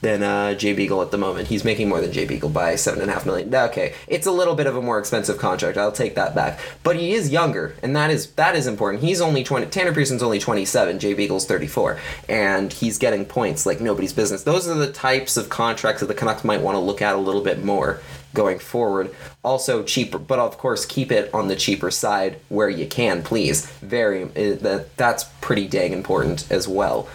than 0.00 0.22
uh, 0.22 0.54
Jay 0.54 0.72
Beagle 0.72 1.02
at 1.02 1.10
the 1.10 1.18
moment. 1.18 1.48
He's 1.48 1.64
making 1.64 1.88
more 1.88 2.00
than 2.00 2.12
Jay 2.12 2.24
Beagle 2.24 2.50
by 2.50 2.76
seven 2.76 3.00
and 3.00 3.10
a 3.10 3.14
half 3.14 3.26
million. 3.26 3.52
Okay, 3.52 3.94
it's 4.06 4.26
a 4.26 4.30
little 4.30 4.54
bit 4.54 4.66
of 4.66 4.76
a 4.76 4.82
more 4.82 4.98
expensive 4.98 5.38
contract. 5.38 5.76
I'll 5.76 5.92
take 5.92 6.14
that 6.14 6.34
back. 6.34 6.60
But 6.82 6.96
he 6.96 7.12
is 7.12 7.30
younger, 7.30 7.74
and 7.82 7.94
that 7.96 8.10
is 8.10 8.30
that 8.32 8.56
is 8.56 8.66
important. 8.66 9.02
He's 9.02 9.20
only 9.20 9.44
twenty. 9.44 9.66
Tanner 9.66 9.92
Pearson's 9.92 10.22
only 10.22 10.38
twenty 10.38 10.64
seven. 10.64 10.98
Jay 10.98 11.14
Beagle's 11.14 11.46
thirty 11.46 11.66
four, 11.66 11.98
and 12.28 12.72
he's 12.72 12.98
getting 12.98 13.24
points 13.24 13.66
like 13.66 13.80
nobody's 13.80 14.12
business. 14.12 14.44
Those 14.44 14.68
are 14.68 14.74
the 14.74 14.92
types 14.92 15.36
of 15.36 15.48
contracts 15.48 16.00
that 16.00 16.06
the 16.06 16.14
Canucks 16.14 16.44
might 16.44 16.62
want 16.62 16.76
to 16.76 16.80
look 16.80 17.02
at 17.02 17.14
a 17.14 17.18
little 17.18 17.42
bit 17.42 17.64
more 17.64 18.00
going 18.38 18.60
forward. 18.60 19.12
Also 19.42 19.82
cheaper, 19.82 20.16
but 20.16 20.38
of 20.38 20.56
course 20.58 20.86
keep 20.86 21.10
it 21.10 21.28
on 21.34 21.48
the 21.48 21.56
cheaper 21.56 21.90
side 21.90 22.38
where 22.48 22.70
you 22.70 22.86
can, 22.86 23.22
please. 23.22 23.66
Very 23.82 24.22
uh, 24.22 24.54
that 24.62 24.96
that's 24.96 25.24
pretty 25.40 25.66
dang 25.66 25.92
important 25.92 26.46
as 26.50 26.68
well. 26.68 27.08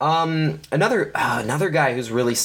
Um, 0.00 0.60
another 0.70 1.10
uh, 1.16 1.40
another 1.42 1.68
guy 1.70 1.94
who's 1.94 2.12
really 2.12 2.36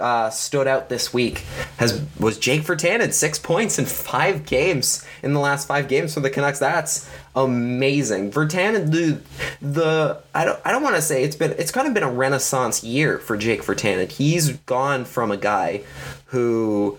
uh, 0.00 0.30
stood 0.30 0.66
out 0.66 0.88
this 0.88 1.12
week 1.12 1.44
has 1.78 2.02
was 2.18 2.38
Jake 2.38 2.62
Virtanen, 2.62 3.12
six 3.12 3.38
points 3.38 3.78
in 3.78 3.86
five 3.86 4.46
games 4.46 5.04
in 5.22 5.32
the 5.32 5.40
last 5.40 5.68
five 5.68 5.88
games 5.88 6.14
for 6.14 6.20
the 6.20 6.30
Canucks. 6.30 6.58
That's 6.58 7.08
amazing. 7.34 8.30
Virtanen, 8.30 8.90
the 8.90 9.20
the 9.60 10.20
I 10.34 10.44
don't 10.44 10.60
I 10.64 10.72
don't 10.72 10.82
want 10.82 10.96
to 10.96 11.02
say 11.02 11.24
it's 11.24 11.36
been 11.36 11.52
it's 11.52 11.70
kind 11.70 11.86
of 11.86 11.94
been 11.94 12.02
a 12.02 12.10
renaissance 12.10 12.82
year 12.82 13.18
for 13.18 13.36
Jake 13.36 13.62
Virtanen. 13.62 14.10
He's 14.10 14.50
gone 14.50 15.04
from 15.04 15.30
a 15.30 15.36
guy 15.36 15.82
who 16.26 16.98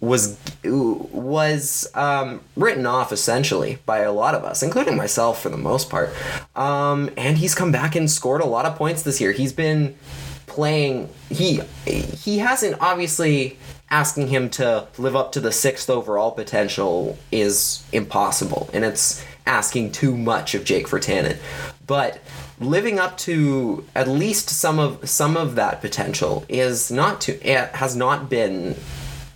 was 0.00 0.38
was 0.64 1.90
um, 1.94 2.40
written 2.56 2.86
off 2.86 3.12
essentially 3.12 3.78
by 3.84 4.00
a 4.00 4.12
lot 4.12 4.34
of 4.34 4.44
us, 4.44 4.62
including 4.62 4.96
myself 4.96 5.42
for 5.42 5.48
the 5.48 5.56
most 5.56 5.90
part. 5.90 6.10
Um, 6.54 7.10
and 7.16 7.38
he's 7.38 7.54
come 7.54 7.72
back 7.72 7.96
and 7.96 8.10
scored 8.10 8.40
a 8.40 8.46
lot 8.46 8.66
of 8.66 8.76
points 8.76 9.02
this 9.02 9.20
year. 9.20 9.32
He's 9.32 9.52
been 9.52 9.96
playing. 10.58 11.08
He 11.30 11.60
he 11.86 12.38
hasn't 12.38 12.78
obviously 12.80 13.56
asking 13.90 14.26
him 14.26 14.50
to 14.50 14.88
live 14.98 15.14
up 15.14 15.30
to 15.32 15.40
the 15.40 15.52
sixth 15.52 15.88
overall 15.88 16.32
potential 16.32 17.16
is 17.30 17.84
impossible, 17.92 18.68
and 18.72 18.84
it's 18.84 19.24
asking 19.46 19.92
too 19.92 20.16
much 20.16 20.56
of 20.56 20.64
Jake 20.64 20.88
Virtanen. 20.88 21.36
But 21.86 22.18
living 22.58 22.98
up 22.98 23.16
to 23.18 23.84
at 23.94 24.08
least 24.08 24.50
some 24.50 24.80
of 24.80 25.08
some 25.08 25.36
of 25.36 25.54
that 25.54 25.80
potential 25.80 26.44
is 26.48 26.90
not 26.90 27.20
to 27.20 27.38
has 27.82 27.94
not 27.94 28.28
been 28.28 28.74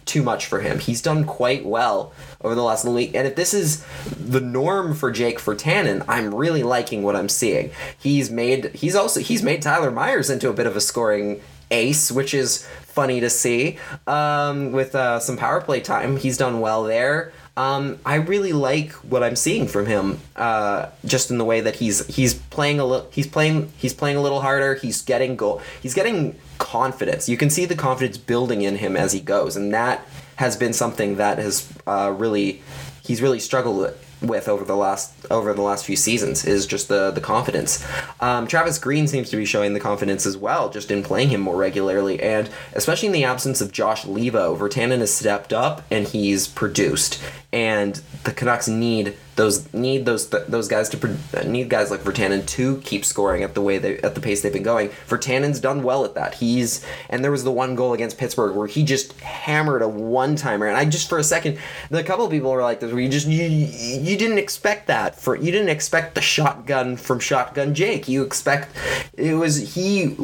too 0.04 0.22
much 0.22 0.46
for 0.46 0.60
him. 0.60 0.78
He's 0.78 1.02
done 1.02 1.24
quite 1.24 1.64
well 1.64 2.12
over 2.40 2.54
the 2.54 2.62
last 2.62 2.84
week, 2.84 3.14
and 3.14 3.26
if 3.26 3.36
this 3.36 3.54
is 3.54 3.84
the 4.18 4.40
norm 4.40 4.94
for 4.94 5.10
Jake 5.10 5.38
Virtanen, 5.38 6.04
I'm 6.08 6.34
really 6.34 6.62
liking 6.62 7.02
what 7.02 7.16
I'm 7.16 7.28
seeing. 7.28 7.70
He's 7.98 8.30
made 8.30 8.74
he's 8.74 8.94
also 8.94 9.20
he's 9.20 9.42
made 9.42 9.62
Tyler 9.62 9.90
Myers 9.90 10.30
into 10.30 10.48
a 10.48 10.52
bit 10.52 10.66
of 10.66 10.76
a 10.76 10.80
scoring 10.80 11.40
ace, 11.70 12.12
which 12.12 12.34
is 12.34 12.66
funny 12.82 13.20
to 13.20 13.30
see. 13.30 13.78
Um, 14.06 14.72
with 14.72 14.94
uh, 14.94 15.18
some 15.18 15.36
power 15.36 15.60
play 15.60 15.80
time, 15.80 16.16
he's 16.16 16.36
done 16.36 16.60
well 16.60 16.84
there. 16.84 17.32
Um, 17.56 17.98
I 18.06 18.14
really 18.14 18.52
like 18.52 18.92
what 18.92 19.22
I'm 19.22 19.36
seeing 19.36 19.68
from 19.68 19.84
him, 19.84 20.20
uh, 20.36 20.88
just 21.04 21.30
in 21.30 21.36
the 21.36 21.44
way 21.44 21.60
that 21.60 21.76
he's 21.76 22.06
he's 22.06 22.34
playing 22.34 22.80
a 22.80 22.84
little 22.84 23.08
he's 23.12 23.26
playing 23.26 23.70
he's 23.76 23.92
playing 23.92 24.16
a 24.16 24.22
little 24.22 24.40
harder. 24.40 24.74
He's 24.74 25.02
getting 25.02 25.36
goal. 25.36 25.60
He's 25.82 25.92
getting 25.92 26.38
confidence. 26.58 27.28
You 27.28 27.36
can 27.36 27.50
see 27.50 27.66
the 27.66 27.74
confidence 27.74 28.16
building 28.16 28.62
in 28.62 28.76
him 28.76 28.96
as 28.96 29.12
he 29.12 29.20
goes, 29.20 29.54
and 29.54 29.72
that 29.74 30.06
has 30.36 30.56
been 30.56 30.72
something 30.72 31.16
that 31.16 31.38
has 31.38 31.70
uh, 31.86 32.14
really 32.16 32.62
he's 33.04 33.20
really 33.20 33.40
struggled 33.40 33.94
with 34.22 34.48
over 34.48 34.64
the 34.64 34.76
last 34.76 35.12
over 35.30 35.52
the 35.52 35.62
last 35.62 35.84
few 35.84 35.96
seasons 35.96 36.44
is 36.44 36.66
just 36.66 36.88
the 36.88 37.10
the 37.10 37.20
confidence. 37.20 37.86
Um, 38.20 38.46
Travis 38.46 38.78
Green 38.78 39.06
seems 39.06 39.30
to 39.30 39.36
be 39.36 39.44
showing 39.44 39.74
the 39.74 39.80
confidence 39.80 40.26
as 40.26 40.36
well, 40.36 40.70
just 40.70 40.90
in 40.90 41.02
playing 41.02 41.30
him 41.30 41.40
more 41.40 41.56
regularly, 41.56 42.20
and 42.22 42.48
especially 42.74 43.06
in 43.06 43.12
the 43.12 43.24
absence 43.24 43.60
of 43.60 43.72
Josh 43.72 44.04
Leivo, 44.04 44.56
Virtanen 44.56 44.98
has 44.98 45.12
stepped 45.12 45.52
up 45.52 45.82
and 45.90 46.06
he's 46.06 46.46
produced, 46.48 47.20
and 47.52 48.00
the 48.24 48.32
Canucks 48.32 48.68
need 48.68 49.16
those 49.36 49.72
need 49.72 50.04
those 50.04 50.26
th- 50.26 50.44
those 50.48 50.68
guys 50.68 50.88
to 50.90 51.48
need 51.48 51.70
guys 51.70 51.90
like 51.90 52.00
Virtanen 52.00 52.46
to 52.48 52.78
keep 52.82 53.04
scoring 53.04 53.42
at 53.42 53.54
the 53.54 53.62
way 53.62 53.78
they 53.78 53.98
at 53.98 54.14
the 54.14 54.20
pace 54.20 54.42
they've 54.42 54.52
been 54.52 54.62
going. 54.62 54.90
Virtanen's 55.08 55.58
done 55.58 55.82
well 55.82 56.04
at 56.04 56.14
that. 56.14 56.34
He's 56.34 56.84
and 57.08 57.24
there 57.24 57.30
was 57.30 57.44
the 57.44 57.50
one 57.50 57.74
goal 57.74 57.94
against 57.94 58.18
Pittsburgh 58.18 58.54
where 58.54 58.66
he 58.66 58.84
just 58.84 59.18
hammered 59.20 59.80
a 59.80 59.88
one 59.88 60.36
timer, 60.36 60.66
and 60.66 60.76
I 60.76 60.84
just 60.84 61.08
for 61.08 61.18
a 61.18 61.24
second, 61.24 61.58
a 61.90 62.02
couple 62.02 62.28
people 62.28 62.50
were 62.50 62.62
like 62.62 62.80
this, 62.80 62.92
where 62.92 63.00
you 63.00 63.08
just 63.08 63.26
you 63.26 63.42
you 63.42 64.18
didn't 64.18 64.38
expect 64.38 64.86
that 64.88 65.18
for 65.18 65.34
you 65.34 65.50
didn't 65.50 65.70
expect 65.70 66.14
the 66.14 66.20
shotgun 66.20 66.96
from 66.96 67.18
Shotgun 67.18 67.74
Jake. 67.74 68.08
You 68.08 68.22
expect 68.22 68.76
it 69.14 69.34
was 69.34 69.74
he 69.74 70.14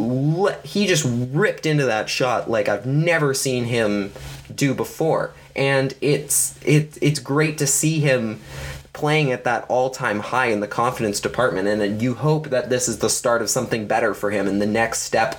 he 0.65 0.87
just 0.87 1.07
ripped 1.33 1.65
into 1.65 1.87
that 1.87 2.11
shot 2.11 2.51
like 2.51 2.69
I've 2.69 2.85
never 2.85 3.33
seen 3.33 3.65
him 3.65 4.13
do 4.55 4.75
before, 4.75 5.33
and 5.57 5.95
it's 6.03 6.59
it 6.63 6.99
it's 7.01 7.21
great 7.21 7.57
to 7.59 7.67
see 7.67 8.01
him 8.01 8.41
playing 8.99 9.31
at 9.31 9.45
that 9.45 9.65
all-time 9.69 10.19
high 10.19 10.47
in 10.47 10.59
the 10.59 10.67
confidence 10.67 11.21
department 11.21 11.69
and 11.69 12.03
you 12.03 12.15
hope 12.15 12.49
that 12.51 12.69
this 12.69 12.89
is 12.89 12.99
the 12.99 13.09
start 13.09 13.41
of 13.41 13.49
something 13.49 13.87
better 13.87 14.13
for 14.13 14.33
him 14.33 14.49
and 14.49 14.61
the 14.61 14.67
next 14.67 15.03
step 15.03 15.37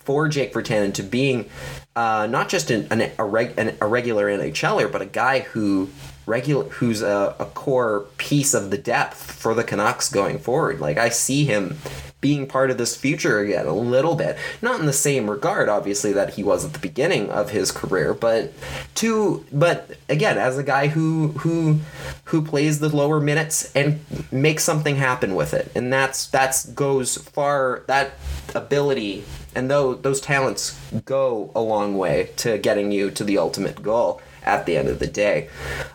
for 0.00 0.28
Jake 0.28 0.52
Virtanen 0.52 0.92
to 0.92 1.02
being 1.02 1.48
uh, 1.96 2.26
not 2.26 2.50
just 2.50 2.70
an, 2.70 2.86
an, 2.90 3.10
a, 3.18 3.24
reg, 3.24 3.54
an, 3.56 3.74
a 3.80 3.86
regular 3.86 4.26
NHLer, 4.26 4.92
but 4.92 5.00
a 5.00 5.06
guy 5.06 5.40
who 5.40 5.88
regular 6.26 6.68
who's 6.68 7.00
a, 7.00 7.34
a 7.38 7.46
core 7.46 8.04
piece 8.18 8.52
of 8.52 8.70
the 8.70 8.76
depth 8.76 9.32
for 9.32 9.54
the 9.54 9.64
Canucks 9.64 10.10
going 10.10 10.38
forward. 10.38 10.78
Like 10.78 10.98
I 10.98 11.08
see 11.08 11.46
him 11.46 11.78
being 12.20 12.46
part 12.46 12.70
of 12.70 12.78
this 12.78 12.96
future 12.96 13.38
again 13.38 13.66
a 13.66 13.72
little 13.72 14.14
bit. 14.14 14.36
Not 14.60 14.80
in 14.80 14.86
the 14.86 14.92
same 14.92 15.30
regard, 15.30 15.68
obviously, 15.68 16.12
that 16.12 16.34
he 16.34 16.42
was 16.42 16.64
at 16.64 16.72
the 16.72 16.78
beginning 16.78 17.30
of 17.30 17.50
his 17.50 17.70
career, 17.70 18.14
but 18.14 18.52
to 18.96 19.44
but 19.52 19.90
again, 20.08 20.38
as 20.38 20.58
a 20.58 20.62
guy 20.62 20.88
who 20.88 21.28
who 21.28 21.80
who 22.24 22.42
plays 22.42 22.80
the 22.80 22.94
lower 22.94 23.20
minutes 23.20 23.72
and 23.74 24.00
makes 24.32 24.64
something 24.64 24.96
happen 24.96 25.34
with 25.34 25.54
it. 25.54 25.70
And 25.74 25.92
that's 25.92 26.26
that's 26.26 26.66
goes 26.66 27.16
far 27.16 27.84
that 27.86 28.12
ability 28.54 29.24
and 29.54 29.70
though 29.70 29.94
those 29.94 30.20
talents 30.20 30.78
go 31.04 31.50
a 31.54 31.60
long 31.60 31.96
way 31.96 32.30
to 32.36 32.58
getting 32.58 32.92
you 32.92 33.10
to 33.10 33.24
the 33.24 33.38
ultimate 33.38 33.82
goal 33.82 34.20
at 34.44 34.66
the 34.66 34.76
end 34.76 34.88
of 34.88 34.98
the 34.98 35.06
day. 35.06 35.48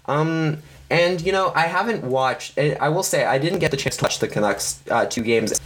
Um, 0.05 0.59
and 0.89 1.21
you 1.21 1.31
know, 1.31 1.51
I 1.55 1.61
haven't 1.61 2.03
watched. 2.03 2.57
I 2.57 2.89
will 2.89 3.03
say 3.03 3.25
I 3.25 3.37
didn't 3.39 3.59
get 3.59 3.71
the 3.71 3.77
chance 3.77 3.97
to 3.97 4.03
watch 4.03 4.19
the 4.19 4.27
Canucks 4.27 4.81
uh, 4.91 5.05
two 5.05 5.23
games 5.23 5.59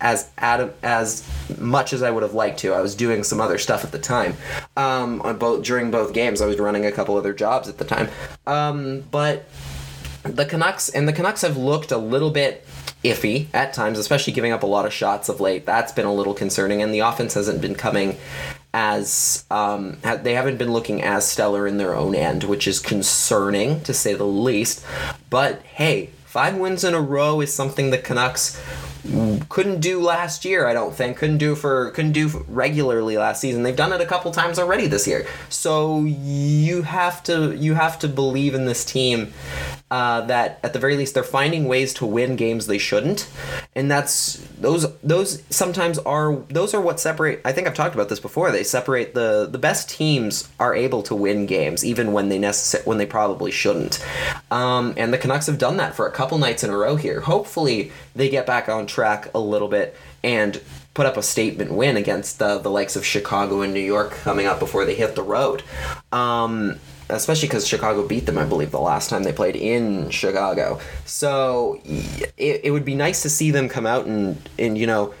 as 0.00 0.30
Adam 0.38 0.72
as 0.82 1.28
much 1.58 1.92
as 1.92 2.02
I 2.02 2.10
would 2.10 2.22
have 2.22 2.34
liked 2.34 2.60
to. 2.60 2.72
I 2.72 2.80
was 2.80 2.94
doing 2.94 3.24
some 3.24 3.40
other 3.40 3.58
stuff 3.58 3.84
at 3.84 3.92
the 3.92 3.98
time. 3.98 4.36
Um, 4.76 5.18
both 5.38 5.64
during 5.64 5.90
both 5.90 6.12
games, 6.12 6.40
I 6.40 6.46
was 6.46 6.58
running 6.58 6.86
a 6.86 6.92
couple 6.92 7.16
other 7.16 7.32
jobs 7.32 7.68
at 7.68 7.78
the 7.78 7.84
time. 7.84 8.08
Um, 8.46 9.04
but 9.10 9.46
the 10.22 10.46
Canucks 10.46 10.88
and 10.88 11.06
the 11.06 11.12
Canucks 11.12 11.42
have 11.42 11.56
looked 11.56 11.92
a 11.92 11.98
little 11.98 12.30
bit 12.30 12.66
iffy 13.04 13.48
at 13.52 13.72
times, 13.74 13.98
especially 13.98 14.32
giving 14.32 14.52
up 14.52 14.62
a 14.62 14.66
lot 14.66 14.86
of 14.86 14.92
shots 14.92 15.28
of 15.28 15.40
late. 15.40 15.66
That's 15.66 15.92
been 15.92 16.06
a 16.06 16.14
little 16.14 16.34
concerning, 16.34 16.82
and 16.82 16.92
the 16.92 17.00
offense 17.00 17.34
hasn't 17.34 17.60
been 17.60 17.74
coming 17.74 18.16
as 18.72 19.44
um, 19.50 19.98
they 20.22 20.34
haven't 20.34 20.56
been 20.56 20.72
looking 20.72 21.02
as 21.02 21.28
stellar 21.28 21.66
in 21.66 21.76
their 21.76 21.94
own 21.94 22.14
end, 22.14 22.44
which 22.44 22.66
is 22.66 22.80
concerning 22.80 23.80
to 23.82 23.94
say 23.94 24.14
the 24.14 24.24
least. 24.24 24.84
But 25.30 25.62
hey, 25.62 26.10
five 26.24 26.56
wins 26.56 26.82
in 26.82 26.94
a 26.94 27.00
row 27.00 27.40
is 27.40 27.54
something 27.54 27.90
the 27.90 27.98
Canucks 27.98 28.60
couldn't 29.54 29.78
do 29.78 30.00
last 30.00 30.44
year. 30.44 30.66
I 30.66 30.72
don't 30.72 30.92
think 30.92 31.16
couldn't 31.16 31.38
do 31.38 31.54
for 31.54 31.92
couldn't 31.92 32.10
do 32.10 32.44
regularly 32.48 33.16
last 33.16 33.40
season. 33.40 33.62
They've 33.62 33.76
done 33.76 33.92
it 33.92 34.00
a 34.00 34.04
couple 34.04 34.32
times 34.32 34.58
already 34.58 34.88
this 34.88 35.06
year. 35.06 35.28
So 35.48 36.00
you 36.00 36.82
have 36.82 37.22
to 37.24 37.54
you 37.54 37.74
have 37.74 38.00
to 38.00 38.08
believe 38.08 38.56
in 38.56 38.64
this 38.64 38.84
team 38.84 39.32
uh, 39.90 40.22
that 40.22 40.58
at 40.62 40.72
the 40.72 40.78
very 40.78 40.96
least 40.96 41.14
they're 41.14 41.22
finding 41.22 41.66
ways 41.66 41.94
to 41.94 42.06
win 42.06 42.36
games 42.36 42.66
they 42.66 42.78
shouldn't, 42.78 43.30
and 43.76 43.90
that's 43.90 44.36
those 44.58 44.92
those 45.00 45.42
sometimes 45.50 45.98
are 45.98 46.36
those 46.48 46.74
are 46.74 46.80
what 46.80 46.98
separate. 46.98 47.40
I 47.44 47.52
think 47.52 47.66
I've 47.66 47.74
talked 47.74 47.94
about 47.94 48.08
this 48.08 48.20
before. 48.20 48.50
They 48.50 48.64
separate 48.64 49.14
the 49.14 49.46
the 49.50 49.58
best 49.58 49.88
teams 49.90 50.48
are 50.58 50.74
able 50.74 51.02
to 51.04 51.14
win 51.14 51.46
games 51.46 51.84
even 51.84 52.12
when 52.12 52.28
they 52.28 52.38
necess- 52.38 52.84
when 52.86 52.98
they 52.98 53.06
probably 53.06 53.50
shouldn't, 53.50 54.04
um, 54.50 54.94
and 54.96 55.12
the 55.12 55.18
Canucks 55.18 55.46
have 55.46 55.58
done 55.58 55.76
that 55.76 55.94
for 55.94 56.06
a 56.06 56.10
couple 56.10 56.38
nights 56.38 56.64
in 56.64 56.70
a 56.70 56.76
row 56.76 56.96
here. 56.96 57.20
Hopefully 57.20 57.92
they 58.14 58.28
get 58.28 58.46
back 58.46 58.68
on 58.68 58.86
track 58.86 59.30
a 59.34 59.38
little 59.38 59.68
bit 59.68 59.96
and 60.22 60.60
put 60.94 61.06
up 61.06 61.16
a 61.16 61.22
statement 61.22 61.72
win 61.72 61.96
against 61.96 62.38
the, 62.38 62.58
the 62.58 62.70
likes 62.70 62.96
of 62.96 63.04
Chicago 63.04 63.60
and 63.60 63.74
New 63.74 63.80
York 63.80 64.12
coming 64.12 64.46
up 64.46 64.60
before 64.60 64.84
they 64.84 64.94
hit 64.94 65.16
the 65.16 65.22
road. 65.22 65.62
Um, 66.12 66.78
especially 67.08 67.48
because 67.48 67.66
Chicago 67.66 68.06
beat 68.06 68.26
them, 68.26 68.38
I 68.38 68.44
believe, 68.44 68.70
the 68.70 68.80
last 68.80 69.10
time 69.10 69.22
they 69.22 69.32
played 69.32 69.56
in 69.56 70.10
Chicago. 70.10 70.80
So 71.04 71.80
it, 71.84 72.60
it 72.64 72.70
would 72.70 72.84
be 72.84 72.94
nice 72.94 73.22
to 73.22 73.30
see 73.30 73.50
them 73.50 73.68
come 73.68 73.86
out 73.86 74.06
and, 74.06 74.36
and 74.58 74.76
you 74.78 74.86
know, 74.86 75.14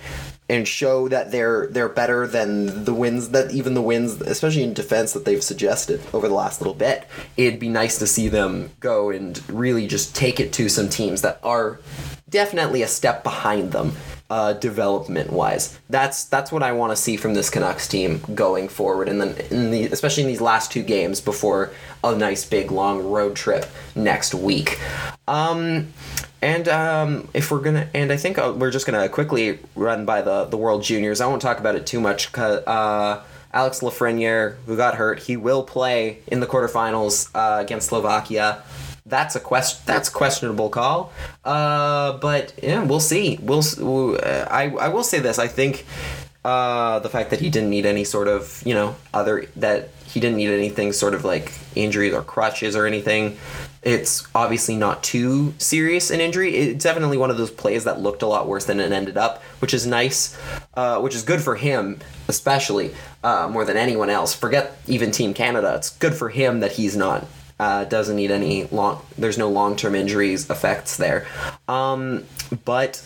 and 0.48 0.68
show 0.68 1.08
that 1.08 1.32
they're 1.32 1.68
they're 1.68 1.88
better 1.88 2.26
than 2.26 2.84
the 2.84 2.92
wins 2.92 3.30
that 3.30 3.50
even 3.50 3.74
the 3.74 3.82
wins 3.82 4.20
especially 4.20 4.62
in 4.62 4.74
defense 4.74 5.12
that 5.12 5.24
they've 5.24 5.42
suggested 5.42 6.00
over 6.12 6.28
the 6.28 6.34
last 6.34 6.60
little 6.60 6.74
bit 6.74 7.08
it'd 7.36 7.58
be 7.58 7.68
nice 7.68 7.98
to 7.98 8.06
see 8.06 8.28
them 8.28 8.70
go 8.80 9.08
and 9.10 9.42
really 9.48 9.86
just 9.86 10.14
take 10.14 10.38
it 10.40 10.52
to 10.52 10.68
some 10.68 10.88
teams 10.88 11.22
that 11.22 11.40
are 11.42 11.80
definitely 12.28 12.82
a 12.82 12.86
step 12.86 13.22
behind 13.22 13.72
them 13.72 13.92
uh, 14.30 14.54
development 14.54 15.32
wise. 15.32 15.78
That's 15.90 16.24
that's 16.24 16.50
what 16.50 16.62
I 16.62 16.72
want 16.72 16.92
to 16.92 16.96
see 16.96 17.16
from 17.16 17.34
this 17.34 17.50
Canucks 17.50 17.86
team 17.86 18.20
going 18.34 18.68
forward, 18.68 19.08
and 19.08 19.20
then 19.20 19.36
in 19.50 19.70
the 19.70 19.84
especially 19.86 20.22
in 20.22 20.28
these 20.28 20.40
last 20.40 20.72
two 20.72 20.82
games 20.82 21.20
before 21.20 21.70
a 22.02 22.16
nice 22.16 22.44
big 22.44 22.70
long 22.70 23.02
road 23.02 23.36
trip 23.36 23.66
next 23.94 24.34
week. 24.34 24.80
Um, 25.28 25.92
and 26.40 26.68
um, 26.68 27.28
if 27.34 27.50
we're 27.50 27.60
gonna, 27.60 27.88
and 27.94 28.12
I 28.12 28.16
think 28.16 28.38
uh, 28.38 28.52
we're 28.56 28.70
just 28.70 28.86
gonna 28.86 29.08
quickly 29.08 29.58
run 29.74 30.04
by 30.04 30.22
the 30.22 30.44
the 30.44 30.56
World 30.56 30.82
Juniors. 30.82 31.20
I 31.20 31.26
won't 31.26 31.42
talk 31.42 31.58
about 31.58 31.74
it 31.74 31.86
too 31.86 32.00
much. 32.00 32.36
Uh, 32.36 33.22
Alex 33.52 33.80
Lafreniere, 33.80 34.56
who 34.66 34.76
got 34.76 34.96
hurt, 34.96 35.20
he 35.20 35.36
will 35.36 35.62
play 35.62 36.18
in 36.26 36.40
the 36.40 36.46
quarterfinals 36.46 37.30
uh, 37.34 37.62
against 37.62 37.88
Slovakia 37.88 38.62
that's 39.06 39.36
a 39.36 39.40
quest 39.40 39.86
that's 39.86 40.08
questionable 40.08 40.70
call. 40.70 41.12
Uh, 41.44 42.16
but 42.18 42.54
yeah, 42.62 42.82
we'll 42.82 43.00
see. 43.00 43.38
We'll. 43.42 43.62
Uh, 44.16 44.46
I 44.50 44.70
I 44.70 44.88
will 44.88 45.04
say 45.04 45.18
this. 45.18 45.38
I 45.38 45.48
think 45.48 45.84
uh, 46.44 47.00
the 47.00 47.08
fact 47.08 47.30
that 47.30 47.40
he 47.40 47.50
didn't 47.50 47.70
need 47.70 47.86
any 47.86 48.04
sort 48.04 48.28
of 48.28 48.62
you 48.64 48.74
know 48.74 48.96
other 49.12 49.46
that 49.56 49.90
he 50.06 50.20
didn't 50.20 50.36
need 50.36 50.50
anything 50.50 50.92
sort 50.92 51.14
of 51.14 51.24
like 51.24 51.52
injuries 51.74 52.14
or 52.14 52.22
crutches 52.22 52.76
or 52.76 52.86
anything. 52.86 53.36
It's 53.82 54.26
obviously 54.34 54.76
not 54.76 55.02
too 55.02 55.52
serious 55.58 56.10
an 56.10 56.20
injury. 56.20 56.54
It's 56.54 56.84
definitely 56.84 57.18
one 57.18 57.30
of 57.30 57.36
those 57.36 57.50
plays 57.50 57.84
that 57.84 58.00
looked 58.00 58.22
a 58.22 58.26
lot 58.26 58.48
worse 58.48 58.64
than 58.64 58.80
it 58.80 58.92
ended 58.92 59.18
up, 59.18 59.42
which 59.60 59.74
is 59.74 59.86
nice, 59.86 60.38
uh, 60.74 61.00
which 61.00 61.14
is 61.14 61.22
good 61.22 61.42
for 61.42 61.56
him, 61.56 61.98
especially 62.28 62.94
uh, 63.22 63.48
more 63.52 63.66
than 63.66 63.76
anyone 63.76 64.08
else. 64.08 64.32
Forget 64.32 64.78
even 64.86 65.10
Team 65.10 65.34
Canada. 65.34 65.74
It's 65.74 65.90
good 65.90 66.14
for 66.14 66.30
him 66.30 66.60
that 66.60 66.72
he's 66.72 66.96
not 66.96 67.26
uh, 67.58 67.84
doesn't 67.84 68.16
need 68.16 68.30
any 68.30 68.64
long. 68.66 69.02
There's 69.16 69.38
no 69.38 69.48
long 69.48 69.76
term 69.76 69.94
injuries 69.94 70.50
effects 70.50 70.96
there. 70.96 71.26
Um, 71.68 72.24
but 72.64 73.02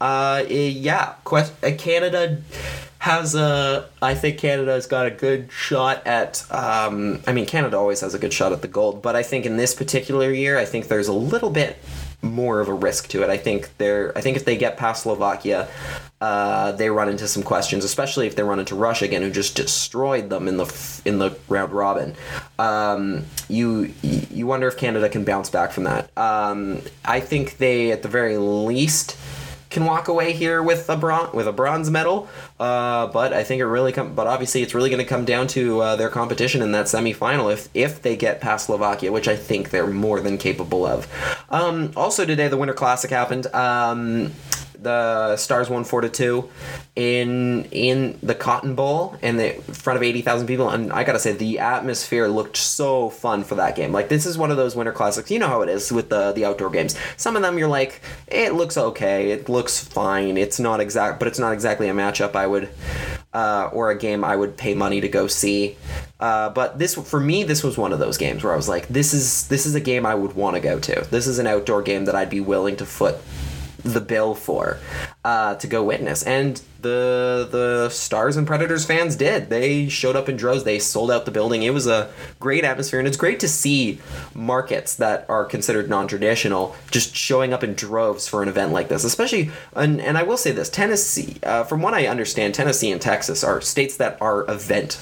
uh, 0.00 0.44
yeah, 0.48 1.14
quest- 1.24 1.54
uh, 1.64 1.72
Canada 1.76 2.42
has 2.98 3.34
a. 3.34 3.88
I 4.02 4.14
think 4.14 4.38
Canada's 4.38 4.86
got 4.86 5.06
a 5.06 5.10
good 5.10 5.50
shot 5.50 6.06
at. 6.06 6.44
Um, 6.50 7.22
I 7.26 7.32
mean, 7.32 7.46
Canada 7.46 7.76
always 7.78 8.00
has 8.00 8.14
a 8.14 8.18
good 8.18 8.32
shot 8.32 8.52
at 8.52 8.62
the 8.62 8.68
gold, 8.68 9.02
but 9.02 9.16
I 9.16 9.22
think 9.22 9.46
in 9.46 9.56
this 9.56 9.74
particular 9.74 10.32
year, 10.32 10.58
I 10.58 10.64
think 10.64 10.88
there's 10.88 11.08
a 11.08 11.12
little 11.12 11.50
bit 11.50 11.78
more 12.22 12.60
of 12.60 12.68
a 12.68 12.74
risk 12.74 13.08
to 13.08 13.22
it. 13.22 13.30
I 13.30 13.36
think 13.36 13.76
they're 13.78 14.16
I 14.16 14.20
think 14.20 14.36
if 14.36 14.44
they 14.44 14.56
get 14.56 14.76
past 14.76 15.04
Slovakia, 15.04 15.68
uh, 16.20 16.72
they 16.72 16.90
run 16.90 17.08
into 17.08 17.28
some 17.28 17.42
questions, 17.42 17.84
especially 17.84 18.26
if 18.26 18.36
they 18.36 18.42
run 18.42 18.58
into 18.58 18.74
Russia 18.74 19.04
again, 19.04 19.22
who 19.22 19.30
just 19.30 19.54
destroyed 19.56 20.30
them 20.30 20.48
in 20.48 20.56
the 20.56 21.00
in 21.04 21.18
the 21.18 21.36
round 21.48 21.72
robin. 21.72 22.14
Um, 22.58 23.26
you 23.48 23.92
you 24.02 24.46
wonder 24.46 24.66
if 24.68 24.76
Canada 24.76 25.08
can 25.08 25.24
bounce 25.24 25.50
back 25.50 25.72
from 25.72 25.84
that. 25.84 26.10
Um, 26.16 26.82
I 27.04 27.20
think 27.20 27.58
they 27.58 27.92
at 27.92 28.02
the 28.02 28.08
very 28.08 28.38
least 28.38 29.16
can 29.76 29.84
walk 29.84 30.08
away 30.08 30.32
here 30.32 30.62
with 30.62 30.88
a 30.88 30.96
bron- 30.96 31.30
with 31.34 31.46
a 31.46 31.52
bronze 31.52 31.90
medal. 31.90 32.28
Uh, 32.58 33.08
but 33.08 33.34
I 33.34 33.44
think 33.44 33.60
it 33.60 33.66
really 33.66 33.92
come. 33.92 34.14
But 34.14 34.26
obviously, 34.26 34.62
it's 34.62 34.74
really 34.74 34.88
going 34.88 35.02
to 35.02 35.08
come 35.08 35.24
down 35.26 35.46
to 35.48 35.80
uh, 35.82 35.96
their 35.96 36.08
competition 36.08 36.62
in 36.62 36.72
that 36.72 36.86
semifinal. 36.86 37.52
If 37.52 37.68
if 37.74 38.00
they 38.00 38.16
get 38.16 38.40
past 38.40 38.66
Slovakia, 38.66 39.12
which 39.12 39.28
I 39.28 39.36
think 39.36 39.70
they're 39.70 39.86
more 39.86 40.20
than 40.20 40.38
capable 40.38 40.86
of. 40.86 41.06
Um, 41.50 41.92
also 41.96 42.24
today, 42.24 42.48
the 42.48 42.56
Winter 42.56 42.74
Classic 42.74 43.10
happened. 43.10 43.46
Um, 43.54 44.32
the 44.80 45.36
Stars 45.36 45.70
won 45.70 45.84
four 45.84 46.00
to 46.02 46.08
two 46.08 46.50
in 46.94 47.64
in 47.72 48.18
the 48.22 48.34
Cotton 48.34 48.74
Bowl 48.74 49.16
in 49.22 49.36
the 49.36 49.56
in 49.56 49.62
front 49.62 49.96
of 49.96 50.02
eighty 50.02 50.22
thousand 50.22 50.46
people, 50.46 50.68
and 50.68 50.92
I 50.92 51.04
gotta 51.04 51.18
say 51.18 51.32
the 51.32 51.58
atmosphere 51.58 52.28
looked 52.28 52.56
so 52.56 53.10
fun 53.10 53.44
for 53.44 53.54
that 53.56 53.74
game. 53.74 53.92
Like 53.92 54.08
this 54.08 54.26
is 54.26 54.36
one 54.38 54.50
of 54.50 54.56
those 54.56 54.76
Winter 54.76 54.92
Classics. 54.92 55.30
You 55.30 55.38
know 55.38 55.48
how 55.48 55.62
it 55.62 55.68
is 55.68 55.92
with 55.92 56.08
the 56.10 56.32
the 56.32 56.44
outdoor 56.44 56.70
games. 56.70 56.96
Some 57.16 57.36
of 57.36 57.42
them 57.42 57.58
you're 57.58 57.68
like, 57.68 58.00
it 58.26 58.54
looks 58.54 58.76
okay, 58.76 59.30
it 59.30 59.48
looks 59.48 59.82
fine. 59.82 60.36
It's 60.36 60.60
not 60.60 60.80
exact, 60.80 61.18
but 61.18 61.28
it's 61.28 61.38
not 61.38 61.52
exactly 61.52 61.88
a 61.88 61.94
matchup 61.94 62.36
I 62.36 62.46
would. 62.46 62.68
Uh, 63.36 63.68
or 63.76 63.90
a 63.90 63.98
game 63.98 64.24
I 64.24 64.34
would 64.34 64.56
pay 64.56 64.72
money 64.72 64.98
to 65.02 65.08
go 65.08 65.26
see, 65.26 65.76
uh, 66.20 66.48
but 66.58 66.78
this 66.78 66.94
for 66.94 67.20
me 67.20 67.44
this 67.44 67.62
was 67.62 67.76
one 67.76 67.92
of 67.92 67.98
those 67.98 68.16
games 68.16 68.42
where 68.42 68.54
I 68.54 68.56
was 68.56 68.66
like, 68.74 68.88
this 68.88 69.12
is 69.12 69.46
this 69.48 69.66
is 69.66 69.74
a 69.74 69.80
game 69.80 70.06
I 70.06 70.14
would 70.14 70.34
want 70.34 70.56
to 70.56 70.60
go 70.60 70.80
to. 70.80 71.06
This 71.10 71.26
is 71.26 71.38
an 71.38 71.46
outdoor 71.46 71.82
game 71.82 72.06
that 72.06 72.14
I'd 72.14 72.30
be 72.30 72.40
willing 72.40 72.76
to 72.76 72.86
foot 72.86 73.16
the 73.92 74.00
bill 74.00 74.34
for 74.34 74.78
uh, 75.24 75.54
to 75.56 75.66
go 75.66 75.82
witness. 75.82 76.22
And 76.22 76.60
the 76.82 77.48
the 77.50 77.88
stars 77.88 78.36
and 78.36 78.46
predators 78.46 78.84
fans 78.84 79.16
did. 79.16 79.48
They 79.48 79.88
showed 79.88 80.14
up 80.14 80.28
in 80.28 80.36
droves. 80.36 80.64
They 80.64 80.78
sold 80.78 81.10
out 81.10 81.24
the 81.24 81.30
building. 81.30 81.62
It 81.62 81.70
was 81.70 81.86
a 81.86 82.10
great 82.38 82.64
atmosphere 82.64 82.98
and 82.98 83.08
it's 83.08 83.16
great 83.16 83.40
to 83.40 83.48
see 83.48 83.98
markets 84.34 84.96
that 84.96 85.24
are 85.28 85.44
considered 85.44 85.88
non-traditional 85.88 86.74
just 86.90 87.14
showing 87.14 87.52
up 87.52 87.64
in 87.64 87.74
droves 87.74 88.28
for 88.28 88.42
an 88.42 88.48
event 88.48 88.72
like 88.72 88.88
this 88.88 89.04
especially 89.04 89.50
and, 89.74 90.00
and 90.00 90.18
i 90.18 90.22
will 90.22 90.36
say 90.36 90.52
this 90.52 90.68
tennessee 90.68 91.36
uh, 91.42 91.64
from 91.64 91.82
what 91.82 91.94
i 91.94 92.06
understand 92.06 92.54
tennessee 92.54 92.90
and 92.90 93.00
texas 93.00 93.42
are 93.42 93.60
states 93.60 93.96
that 93.96 94.20
are 94.20 94.48
event 94.50 95.00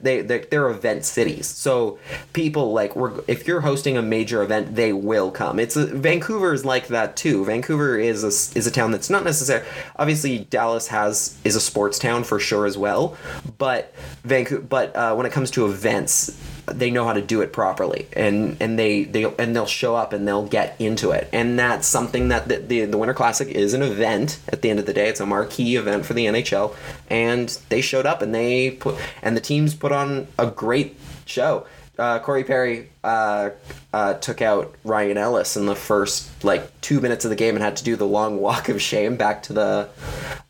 they 0.00 0.20
they're, 0.22 0.44
they're, 0.50 0.68
event 0.68 1.04
cities. 1.04 1.46
So 1.46 1.98
people 2.32 2.72
like 2.72 2.92
if 3.26 3.46
you're 3.46 3.62
hosting 3.62 3.96
a 3.96 4.02
major 4.02 4.42
event 4.42 4.74
they 4.74 4.92
will 4.92 5.30
come. 5.30 5.58
It's 5.58 5.76
a, 5.76 5.86
vancouver 5.86 6.52
is 6.52 6.64
like 6.64 6.88
that 6.88 7.16
too. 7.16 7.44
Vancouver 7.44 7.98
is 7.98 8.22
a, 8.22 8.58
is 8.58 8.66
a 8.66 8.70
town 8.70 8.90
that's 8.90 9.10
not 9.10 9.24
necessary 9.24 9.66
obviously 9.96 10.38
dallas 10.50 10.88
has 10.88 11.36
is 11.44 11.56
a 11.56 11.60
sports 11.60 11.98
town 11.98 12.24
for 12.24 12.38
sure 12.38 12.66
as 12.66 12.78
well 12.78 13.16
but 13.58 13.94
vancouver 14.24 14.62
but 14.62 14.94
uh, 14.96 15.14
when 15.14 15.26
it 15.26 15.32
comes 15.32 15.50
to 15.50 15.66
events 15.66 16.36
they 16.72 16.90
know 16.90 17.04
how 17.04 17.12
to 17.12 17.22
do 17.22 17.40
it 17.40 17.52
properly. 17.52 18.06
And 18.12 18.56
and 18.60 18.78
they 18.78 19.04
they 19.04 19.24
and 19.24 19.54
they'll 19.54 19.66
show 19.66 19.96
up 19.96 20.12
and 20.12 20.26
they'll 20.26 20.46
get 20.46 20.76
into 20.78 21.10
it. 21.10 21.28
And 21.32 21.58
that's 21.58 21.86
something 21.86 22.28
that 22.28 22.48
the, 22.48 22.58
the, 22.58 22.84
the 22.84 22.98
winter 22.98 23.14
classic 23.14 23.48
is 23.48 23.74
an 23.74 23.82
event 23.82 24.38
at 24.48 24.62
the 24.62 24.70
end 24.70 24.78
of 24.78 24.86
the 24.86 24.92
day. 24.92 25.08
It's 25.08 25.20
a 25.20 25.26
marquee 25.26 25.76
event 25.76 26.06
for 26.06 26.14
the 26.14 26.26
nhl 26.26 26.74
and 27.08 27.48
they 27.68 27.80
showed 27.80 28.06
up 28.06 28.22
and 28.22 28.34
they 28.34 28.70
put 28.70 28.96
and 29.22 29.36
the 29.36 29.40
teams 29.40 29.74
put 29.74 29.92
on 29.92 30.26
a 30.38 30.50
great 30.50 30.96
show 31.24 31.66
uh, 31.98 32.18
Corey 32.20 32.44
Perry 32.44 32.88
uh, 33.02 33.50
uh, 33.92 34.14
took 34.14 34.40
out 34.40 34.74
Ryan 34.84 35.18
Ellis 35.18 35.56
in 35.56 35.66
the 35.66 35.74
first 35.74 36.44
like 36.44 36.80
two 36.80 37.00
minutes 37.00 37.24
of 37.24 37.30
the 37.30 37.36
game 37.36 37.56
and 37.56 37.64
had 37.64 37.76
to 37.76 37.84
do 37.84 37.96
the 37.96 38.06
long 38.06 38.38
walk 38.40 38.68
of 38.68 38.80
shame 38.80 39.16
back 39.16 39.42
to 39.44 39.52
the 39.52 39.88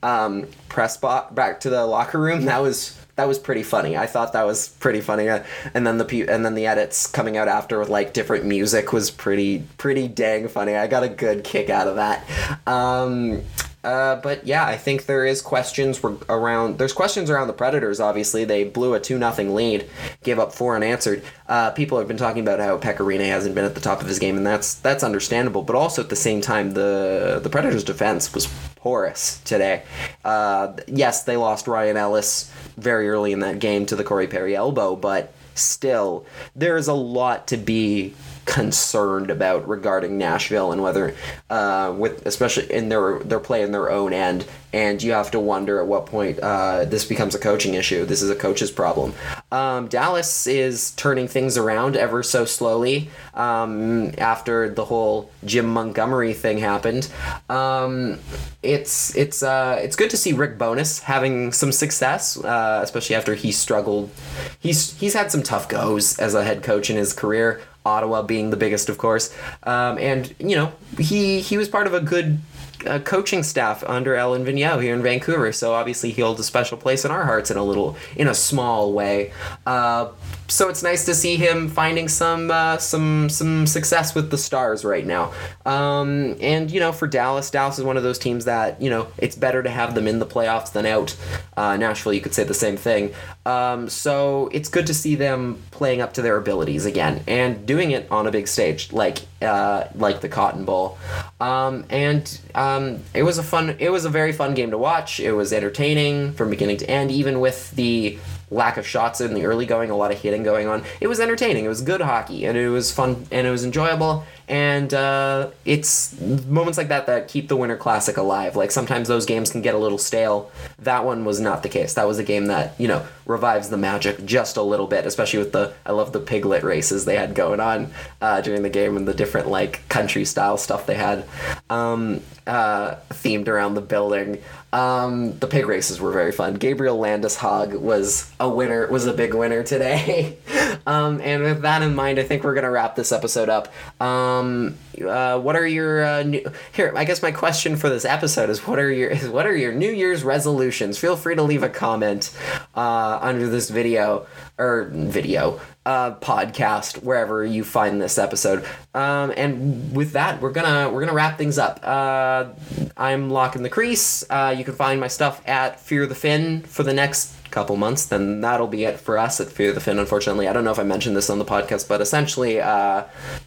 um, 0.02 0.46
press 0.68 0.96
box, 0.96 1.32
back 1.34 1.60
to 1.60 1.70
the 1.70 1.86
locker 1.86 2.18
room. 2.18 2.44
That 2.44 2.60
was 2.62 2.98
that 3.16 3.26
was 3.26 3.38
pretty 3.38 3.64
funny. 3.64 3.96
I 3.96 4.06
thought 4.06 4.32
that 4.34 4.46
was 4.46 4.68
pretty 4.68 5.00
funny. 5.00 5.28
Uh, 5.28 5.42
and 5.74 5.86
then 5.86 5.98
the 5.98 6.28
and 6.28 6.44
then 6.44 6.54
the 6.54 6.66
edits 6.66 7.06
coming 7.06 7.36
out 7.36 7.48
after 7.48 7.78
with 7.78 7.88
like 7.88 8.12
different 8.12 8.44
music 8.44 8.92
was 8.92 9.10
pretty 9.10 9.64
pretty 9.76 10.06
dang 10.06 10.48
funny. 10.48 10.76
I 10.76 10.86
got 10.86 11.02
a 11.02 11.08
good 11.08 11.44
kick 11.44 11.70
out 11.70 11.88
of 11.88 11.96
that. 11.96 12.24
Um, 12.66 13.42
uh, 13.84 14.16
but 14.16 14.46
yeah, 14.46 14.66
I 14.66 14.76
think 14.76 15.06
there 15.06 15.24
is 15.24 15.40
questions 15.40 16.00
around. 16.28 16.78
There's 16.78 16.92
questions 16.92 17.30
around 17.30 17.46
the 17.46 17.52
Predators. 17.52 18.00
Obviously, 18.00 18.44
they 18.44 18.64
blew 18.64 18.94
a 18.94 19.00
two 19.00 19.18
nothing 19.18 19.54
lead, 19.54 19.88
gave 20.24 20.38
up 20.38 20.52
four 20.52 20.74
unanswered. 20.74 21.22
Uh, 21.48 21.70
people 21.70 21.98
have 21.98 22.08
been 22.08 22.16
talking 22.16 22.42
about 22.42 22.58
how 22.58 22.76
Pekka 22.76 22.98
Rinne 22.98 23.26
hasn't 23.28 23.54
been 23.54 23.64
at 23.64 23.74
the 23.76 23.80
top 23.80 24.00
of 24.00 24.08
his 24.08 24.18
game, 24.18 24.36
and 24.36 24.46
that's 24.46 24.74
that's 24.74 25.04
understandable. 25.04 25.62
But 25.62 25.76
also 25.76 26.02
at 26.02 26.08
the 26.08 26.16
same 26.16 26.40
time, 26.40 26.72
the 26.72 27.40
the 27.42 27.50
Predators' 27.50 27.84
defense 27.84 28.34
was 28.34 28.46
porous 28.76 29.40
today. 29.44 29.84
Uh, 30.24 30.72
yes, 30.88 31.22
they 31.22 31.36
lost 31.36 31.68
Ryan 31.68 31.96
Ellis 31.96 32.52
very 32.76 33.08
early 33.08 33.32
in 33.32 33.40
that 33.40 33.60
game 33.60 33.86
to 33.86 33.96
the 33.96 34.04
Corey 34.04 34.26
Perry 34.26 34.56
elbow, 34.56 34.96
but 34.96 35.32
still, 35.54 36.26
there 36.56 36.76
is 36.76 36.88
a 36.88 36.94
lot 36.94 37.46
to 37.48 37.56
be 37.56 38.14
concerned 38.48 39.30
about 39.30 39.68
regarding 39.68 40.16
Nashville 40.16 40.72
and 40.72 40.82
whether, 40.82 41.14
uh, 41.50 41.94
with 41.96 42.26
especially 42.26 42.72
in 42.72 42.88
their 42.88 43.18
their 43.18 43.38
play 43.38 43.62
in 43.62 43.72
their 43.72 43.90
own 43.90 44.14
end, 44.14 44.46
and 44.72 45.02
you 45.02 45.12
have 45.12 45.30
to 45.32 45.38
wonder 45.38 45.80
at 45.80 45.86
what 45.86 46.06
point 46.06 46.38
uh, 46.40 46.86
this 46.86 47.04
becomes 47.04 47.34
a 47.34 47.38
coaching 47.38 47.74
issue. 47.74 48.06
This 48.06 48.22
is 48.22 48.30
a 48.30 48.34
coach's 48.34 48.70
problem. 48.70 49.12
Um, 49.52 49.88
Dallas 49.88 50.46
is 50.46 50.92
turning 50.92 51.28
things 51.28 51.58
around 51.58 51.94
ever 51.94 52.22
so 52.22 52.46
slowly 52.46 53.10
um, 53.34 54.12
after 54.16 54.70
the 54.70 54.86
whole 54.86 55.30
Jim 55.44 55.66
Montgomery 55.66 56.32
thing 56.32 56.56
happened. 56.56 57.12
Um, 57.50 58.18
it's 58.62 59.14
it's 59.14 59.42
uh, 59.42 59.78
it's 59.80 59.94
good 59.94 60.10
to 60.10 60.16
see 60.16 60.32
Rick 60.32 60.56
Bowness 60.56 61.00
having 61.00 61.52
some 61.52 61.70
success, 61.70 62.42
uh, 62.42 62.80
especially 62.82 63.14
after 63.14 63.34
he 63.34 63.52
struggled. 63.52 64.10
He's 64.58 64.98
he's 64.98 65.12
had 65.12 65.30
some 65.30 65.42
tough 65.42 65.68
goes 65.68 66.18
as 66.18 66.34
a 66.34 66.42
head 66.44 66.62
coach 66.62 66.88
in 66.88 66.96
his 66.96 67.12
career. 67.12 67.60
Ottawa 67.88 68.22
being 68.22 68.50
the 68.50 68.56
biggest, 68.56 68.88
of 68.88 68.98
course. 68.98 69.34
Um, 69.64 69.98
and 69.98 70.34
you 70.38 70.56
know, 70.56 70.72
he 70.98 71.40
he 71.40 71.56
was 71.56 71.68
part 71.68 71.86
of 71.86 71.94
a 71.94 72.00
good 72.00 72.38
uh, 72.86 72.98
coaching 73.00 73.42
staff 73.42 73.82
under 73.84 74.16
Alain 74.16 74.44
Vigneault 74.44 74.82
here 74.82 74.94
in 74.94 75.02
Vancouver. 75.02 75.52
So 75.52 75.74
obviously 75.74 76.10
he 76.10 76.22
holds 76.22 76.40
a 76.40 76.44
special 76.44 76.78
place 76.78 77.04
in 77.04 77.10
our 77.10 77.24
hearts 77.24 77.50
in 77.50 77.56
a 77.56 77.64
little, 77.64 77.96
in 78.16 78.28
a 78.28 78.34
small 78.34 78.92
way. 78.92 79.32
Uh, 79.66 80.10
so 80.48 80.70
it's 80.70 80.82
nice 80.82 81.04
to 81.04 81.14
see 81.14 81.36
him 81.36 81.68
finding 81.68 82.08
some 82.08 82.50
uh, 82.50 82.78
some 82.78 83.28
some 83.28 83.66
success 83.66 84.14
with 84.14 84.30
the 84.30 84.38
Stars 84.38 84.84
right 84.84 85.06
now. 85.06 85.32
Um, 85.66 86.36
and 86.40 86.70
you 86.70 86.80
know, 86.80 86.90
for 86.92 87.06
Dallas, 87.06 87.50
Dallas 87.50 87.78
is 87.78 87.84
one 87.84 87.98
of 87.98 88.02
those 88.02 88.18
teams 88.18 88.46
that 88.46 88.80
you 88.80 88.88
know 88.88 89.08
it's 89.18 89.36
better 89.36 89.62
to 89.62 89.70
have 89.70 89.94
them 89.94 90.08
in 90.08 90.18
the 90.18 90.26
playoffs 90.26 90.72
than 90.72 90.86
out. 90.86 91.14
Uh, 91.56 91.76
Nashville, 91.76 92.14
you 92.14 92.20
could 92.20 92.34
say 92.34 92.44
the 92.44 92.54
same 92.54 92.76
thing. 92.76 93.12
Um, 93.44 93.88
so 93.88 94.48
it's 94.52 94.68
good 94.68 94.86
to 94.86 94.94
see 94.94 95.14
them 95.14 95.62
playing 95.70 96.00
up 96.00 96.14
to 96.14 96.22
their 96.22 96.36
abilities 96.36 96.86
again 96.86 97.22
and 97.26 97.66
doing 97.66 97.90
it 97.90 98.10
on 98.10 98.26
a 98.26 98.30
big 98.30 98.48
stage 98.48 98.92
like 98.92 99.18
uh, 99.42 99.84
like 99.94 100.20
the 100.20 100.28
Cotton 100.28 100.64
Bowl. 100.64 100.98
Um, 101.40 101.84
and 101.90 102.40
um, 102.54 103.00
it 103.14 103.22
was 103.22 103.38
a 103.38 103.42
fun, 103.42 103.76
it 103.78 103.90
was 103.90 104.04
a 104.04 104.10
very 104.10 104.32
fun 104.32 104.54
game 104.54 104.70
to 104.70 104.78
watch. 104.78 105.20
It 105.20 105.32
was 105.32 105.52
entertaining 105.52 106.32
from 106.32 106.50
beginning 106.50 106.78
to 106.78 106.90
end, 106.90 107.10
even 107.10 107.40
with 107.40 107.70
the 107.72 108.18
lack 108.50 108.76
of 108.76 108.86
shots 108.86 109.20
in 109.20 109.34
the 109.34 109.44
early 109.44 109.66
going, 109.66 109.90
a 109.90 109.96
lot 109.96 110.10
of 110.10 110.20
hitting 110.20 110.37
going 110.42 110.68
on. 110.68 110.84
It 111.00 111.06
was 111.06 111.20
entertaining. 111.20 111.64
It 111.64 111.68
was 111.68 111.82
good 111.82 112.00
hockey, 112.00 112.44
and 112.44 112.56
it 112.56 112.68
was 112.68 112.92
fun, 112.92 113.26
and 113.30 113.46
it 113.46 113.50
was 113.50 113.64
enjoyable. 113.64 114.24
And 114.48 114.94
uh, 114.94 115.50
it's 115.66 116.18
moments 116.20 116.78
like 116.78 116.88
that 116.88 117.06
that 117.06 117.28
keep 117.28 117.48
the 117.48 117.56
Winter 117.56 117.76
Classic 117.76 118.16
alive. 118.16 118.56
Like 118.56 118.70
sometimes 118.70 119.06
those 119.06 119.26
games 119.26 119.50
can 119.50 119.60
get 119.60 119.74
a 119.74 119.78
little 119.78 119.98
stale. 119.98 120.50
That 120.78 121.04
one 121.04 121.26
was 121.26 121.38
not 121.38 121.62
the 121.62 121.68
case. 121.68 121.94
That 121.94 122.06
was 122.06 122.18
a 122.18 122.24
game 122.24 122.46
that 122.46 122.74
you 122.78 122.88
know 122.88 123.06
revives 123.26 123.68
the 123.68 123.76
magic 123.76 124.24
just 124.24 124.56
a 124.56 124.62
little 124.62 124.86
bit, 124.86 125.04
especially 125.04 125.40
with 125.40 125.52
the 125.52 125.74
I 125.84 125.92
love 125.92 126.12
the 126.12 126.20
piglet 126.20 126.62
races 126.62 127.04
they 127.04 127.16
had 127.16 127.34
going 127.34 127.60
on 127.60 127.92
uh, 128.22 128.40
during 128.40 128.62
the 128.62 128.70
game 128.70 128.96
and 128.96 129.06
the 129.06 129.14
different 129.14 129.48
like 129.48 129.86
country 129.90 130.24
style 130.24 130.56
stuff 130.56 130.86
they 130.86 130.94
had 130.94 131.26
um, 131.68 132.22
uh, 132.46 132.94
themed 133.10 133.48
around 133.48 133.74
the 133.74 133.82
building. 133.82 134.38
Um, 134.72 135.38
the 135.38 135.46
pig 135.46 135.66
races 135.66 136.00
were 136.00 136.12
very 136.12 136.32
fun. 136.32 136.54
Gabriel 136.54 136.98
Landeskog 136.98 137.78
was 137.80 138.30
a 138.38 138.48
winner, 138.48 138.86
was 138.88 139.06
a 139.06 139.14
big 139.14 139.32
winner 139.32 139.62
today. 139.62 140.38
um, 140.86 141.20
and 141.22 141.42
with 141.42 141.62
that 141.62 141.82
in 141.82 141.94
mind, 141.94 142.18
I 142.18 142.22
think 142.22 142.44
we're 142.44 142.54
gonna 142.54 142.70
wrap 142.70 142.94
this 142.94 143.10
episode 143.10 143.48
up. 143.48 143.72
Um, 144.00 144.76
uh, 145.02 145.38
what 145.38 145.56
are 145.56 145.66
your 145.66 146.04
uh, 146.04 146.22
new, 146.22 146.44
here? 146.72 146.92
I 146.96 147.04
guess 147.04 147.22
my 147.22 147.32
question 147.32 147.76
for 147.76 147.88
this 147.88 148.04
episode 148.04 148.50
is 148.50 148.66
what 148.66 148.78
are 148.78 148.90
your 148.90 149.16
what 149.30 149.46
are 149.46 149.56
your 149.56 149.72
New 149.72 149.90
Year's 149.90 150.22
resolutions? 150.22 150.98
Feel 150.98 151.16
free 151.16 151.34
to 151.34 151.42
leave 151.42 151.62
a 151.62 151.70
comment 151.70 152.36
uh, 152.74 153.18
under 153.22 153.48
this 153.48 153.70
video 153.70 154.26
or 154.58 154.90
video 154.92 155.60
uh, 155.88 156.14
podcast 156.16 157.02
wherever 157.02 157.46
you 157.46 157.64
find 157.64 158.00
this 158.00 158.18
episode. 158.18 158.62
Um, 158.94 159.32
and 159.34 159.96
with 159.96 160.12
that, 160.12 160.42
we're 160.42 160.52
gonna 160.52 160.90
we're 160.90 161.00
gonna 161.00 161.14
wrap 161.14 161.38
things 161.38 161.56
up. 161.58 161.80
Uh, 161.82 162.48
I'm 162.94 163.30
Lach 163.30 163.56
in 163.56 163.62
the 163.62 163.70
crease. 163.70 164.22
Uh, 164.28 164.54
you 164.56 164.64
can 164.64 164.74
find 164.74 165.00
my 165.00 165.08
stuff 165.08 165.40
at 165.48 165.80
Fear 165.80 166.06
the 166.06 166.14
Fin 166.14 166.60
for 166.60 166.82
the 166.82 166.92
next 166.92 167.34
couple 167.50 167.76
months, 167.76 168.04
then 168.04 168.42
that'll 168.42 168.66
be 168.66 168.84
it 168.84 169.00
for 169.00 169.16
us 169.16 169.40
at 169.40 169.48
Fear 169.48 169.72
the 169.72 169.80
Fin. 169.80 169.98
Unfortunately, 169.98 170.46
I 170.46 170.52
don't 170.52 170.64
know 170.64 170.72
if 170.72 170.78
I 170.78 170.82
mentioned 170.82 171.16
this 171.16 171.30
on 171.30 171.38
the 171.38 171.44
podcast, 171.46 171.88
but 171.88 172.02
essentially, 172.02 172.60
uh, 172.60 173.04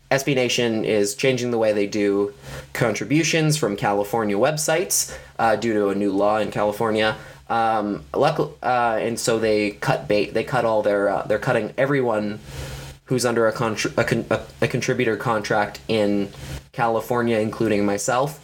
SB 0.10 0.34
Nation 0.34 0.84
is 0.84 1.14
changing 1.14 1.52
the 1.52 1.60
way 1.60 1.74
they 1.74 1.86
do 1.86 2.34
contributions 2.74 3.56
from 3.56 3.76
California 3.76 4.36
websites 4.36 5.16
uh, 5.38 5.56
due 5.56 5.74
to 5.74 5.90
a 5.90 5.96
new 5.96 6.12
law 6.12 6.38
in 6.38 6.50
California. 6.50 7.16
Um, 7.52 8.06
luckily, 8.16 8.54
uh, 8.64 8.98
and 9.02 9.20
so 9.20 9.38
they 9.38 9.72
cut 9.72 10.08
bait. 10.08 10.34
They 10.34 10.46
cut 10.46 10.64
all 10.64 10.82
their. 10.82 11.10
Uh, 11.10 11.24
they're 11.28 11.38
cutting 11.38 11.74
everyone 11.78 12.40
who's 13.06 13.26
under 13.26 13.46
a, 13.46 13.50
a, 13.50 14.04
con- 14.06 14.26
a 14.62 14.68
contributor 14.70 15.18
contract 15.18 15.82
in 15.90 16.30
California, 16.72 17.40
including 17.40 17.86
myself. 17.86 18.40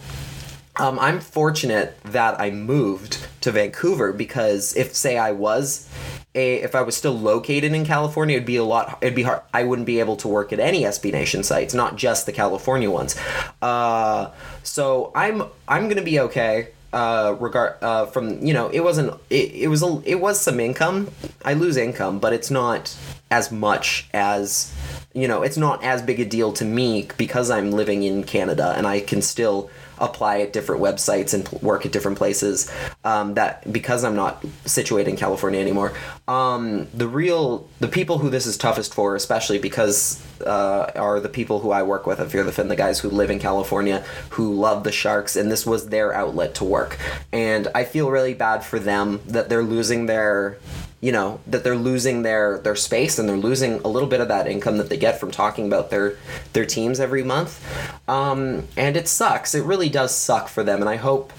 Um, 0.78 1.00
I'm 1.00 1.22
fortunate 1.22 1.98
that 2.04 2.38
I 2.40 2.52
moved 2.52 3.26
to 3.42 3.52
Vancouver 3.52 4.12
because 4.12 4.76
if, 4.76 4.94
say, 4.94 5.18
I 5.18 5.32
was 5.32 5.90
a, 6.36 6.56
if 6.56 6.76
I 6.76 6.82
was 6.82 6.98
still 6.98 7.18
located 7.18 7.72
in 7.74 7.86
California, 7.86 8.36
it'd 8.36 8.46
be 8.46 8.58
a 8.58 8.64
lot. 8.64 8.98
It'd 9.02 9.16
be 9.16 9.24
hard. 9.24 9.42
I 9.54 9.64
wouldn't 9.64 9.88
be 9.88 10.02
able 10.02 10.18
to 10.18 10.28
work 10.28 10.52
at 10.52 10.60
any 10.60 10.84
SB 10.84 11.14
Nation 11.14 11.44
sites, 11.44 11.74
not 11.74 11.96
just 11.96 12.26
the 12.26 12.34
California 12.34 12.92
ones. 12.92 13.16
Uh, 13.62 14.32
so 14.64 15.14
I'm 15.16 15.44
I'm 15.66 15.88
gonna 15.88 16.04
be 16.04 16.20
okay. 16.20 16.70
Uh, 16.98 17.36
regard 17.40 17.76
uh, 17.84 18.08
from 18.08 18.44
you 18.44 18.56
know 18.56 18.70
it 18.70 18.80
wasn't 18.80 19.14
it, 19.30 19.52
it 19.54 19.68
was 19.68 19.84
a, 19.84 20.02
it 20.04 20.16
was 20.16 20.42
some 20.42 20.60
income. 20.60 21.12
I 21.46 21.54
lose 21.54 21.78
income, 21.78 22.18
but 22.18 22.34
it's 22.34 22.50
not 22.50 22.98
as 23.30 23.52
much 23.52 24.10
as 24.16 24.74
you 25.14 25.28
know 25.28 25.44
it's 25.44 25.58
not 25.58 25.84
as 25.84 26.02
big 26.02 26.20
a 26.20 26.26
deal 26.26 26.52
to 26.54 26.66
me 26.66 27.08
because 27.16 27.52
I'm 27.52 27.70
living 27.70 28.02
in 28.02 28.24
Canada 28.24 28.74
and 28.76 28.88
I 28.88 29.02
can 29.02 29.22
still 29.22 29.70
apply 30.00 30.42
at 30.42 30.54
different 30.54 30.82
websites 30.82 31.34
and 31.34 31.48
work 31.62 31.86
at 31.86 31.92
different 31.92 32.18
places 32.18 32.72
um, 33.04 33.34
that 33.34 33.72
because 33.72 34.04
i'm 34.04 34.16
not 34.16 34.44
situated 34.66 35.10
in 35.10 35.18
california 35.18 35.60
anymore 35.60 35.94
um, 36.28 36.88
the 36.94 37.08
real 37.08 37.68
the 37.80 37.88
people 37.88 38.18
who 38.18 38.30
this 38.30 38.46
is 38.46 38.58
toughest 38.58 38.94
for 38.94 39.16
especially 39.16 39.60
because 39.60 40.24
uh, 40.42 40.92
are 40.96 41.20
the 41.20 41.30
people 41.30 41.60
who 41.60 41.72
i 41.72 41.82
work 41.82 42.06
with 42.06 42.20
at 42.20 42.30
fear 42.30 42.44
the 42.44 42.52
fin 42.52 42.68
the 42.68 42.76
guys 42.76 43.00
who 43.00 43.10
live 43.10 43.30
in 43.30 43.40
california 43.40 44.04
who 44.32 44.54
love 44.54 44.84
the 44.84 44.92
sharks 44.92 45.36
and 45.36 45.52
this 45.52 45.66
was 45.66 45.90
their 45.90 46.14
outlet 46.14 46.54
to 46.56 46.64
work. 46.64 46.98
And 47.32 47.68
i 47.74 47.84
feel 47.84 48.10
really 48.10 48.34
bad 48.34 48.64
for 48.64 48.80
them 48.80 49.22
that 49.28 49.50
they're 49.50 49.64
losing 49.64 50.06
their 50.06 50.58
you 51.00 51.12
know 51.12 51.40
that 51.46 51.64
they're 51.64 51.76
losing 51.76 52.24
their 52.24 52.58
their 52.60 52.76
space 52.76 53.20
and 53.20 53.30
they're 53.30 53.38
losing 53.38 53.80
a 53.82 53.88
little 53.88 54.10
bit 54.10 54.20
of 54.20 54.30
that 54.30 54.48
income 54.48 54.78
that 54.78 54.90
they 54.90 54.98
get 54.98 55.20
from 55.20 55.30
talking 55.30 55.68
about 55.68 55.90
their 55.90 56.18
their 56.54 56.66
teams 56.66 57.00
every 57.00 57.24
month. 57.24 57.64
Um, 58.10 58.68
and 58.76 58.98
it 58.98 59.08
sucks. 59.08 59.54
It 59.54 59.64
really 59.64 59.90
does 59.90 60.16
suck 60.16 60.48
for 60.48 60.64
them. 60.64 60.82
And 60.82 60.90
i 60.90 60.96
hope 60.96 61.34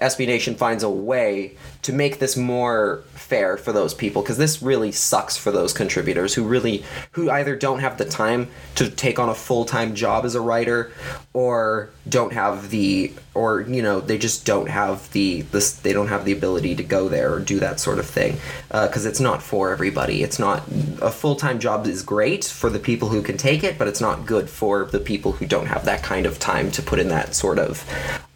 sb 0.00 0.26
nation 0.26 0.54
finds 0.54 0.82
a 0.82 0.90
way 0.90 1.56
to 1.84 1.92
make 1.92 2.18
this 2.18 2.36
more 2.36 3.02
fair 3.14 3.56
for 3.56 3.72
those 3.72 3.92
people 3.92 4.22
because 4.22 4.38
this 4.38 4.62
really 4.62 4.90
sucks 4.90 5.36
for 5.36 5.50
those 5.50 5.72
contributors 5.72 6.34
who 6.34 6.42
really 6.42 6.82
who 7.12 7.30
either 7.30 7.54
don't 7.54 7.80
have 7.80 7.98
the 7.98 8.04
time 8.04 8.48
to 8.74 8.90
take 8.90 9.18
on 9.18 9.28
a 9.28 9.34
full-time 9.34 9.94
job 9.94 10.24
as 10.24 10.34
a 10.34 10.40
writer 10.40 10.90
or 11.34 11.90
don't 12.08 12.32
have 12.32 12.70
the 12.70 13.12
or 13.34 13.62
you 13.62 13.82
know 13.82 14.00
they 14.00 14.16
just 14.16 14.46
don't 14.46 14.68
have 14.68 15.10
the 15.12 15.42
this 15.42 15.72
they 15.72 15.92
don't 15.92 16.08
have 16.08 16.24
the 16.24 16.32
ability 16.32 16.74
to 16.74 16.82
go 16.82 17.08
there 17.08 17.34
or 17.34 17.40
do 17.40 17.58
that 17.58 17.78
sort 17.78 17.98
of 17.98 18.06
thing 18.06 18.36
because 18.68 19.04
it's 19.06 19.20
not 19.20 19.42
for 19.42 19.72
everybody. 19.72 20.22
It's 20.22 20.38
not 20.38 20.62
a 21.00 21.10
full-time 21.10 21.58
job 21.58 21.86
is 21.86 22.02
great 22.02 22.44
for 22.44 22.70
the 22.70 22.78
people 22.78 23.08
who 23.08 23.22
can 23.22 23.36
take 23.36 23.62
it 23.62 23.78
but 23.78 23.88
it's 23.88 24.00
not 24.00 24.24
good 24.26 24.48
for 24.48 24.86
the 24.86 25.00
people 25.00 25.32
who 25.32 25.46
don't 25.46 25.66
have 25.66 25.84
that 25.84 26.02
kind 26.02 26.24
of 26.24 26.38
time 26.38 26.70
to 26.70 26.82
put 26.82 26.98
in 26.98 27.08
that 27.08 27.34
sort 27.34 27.58
of 27.58 27.84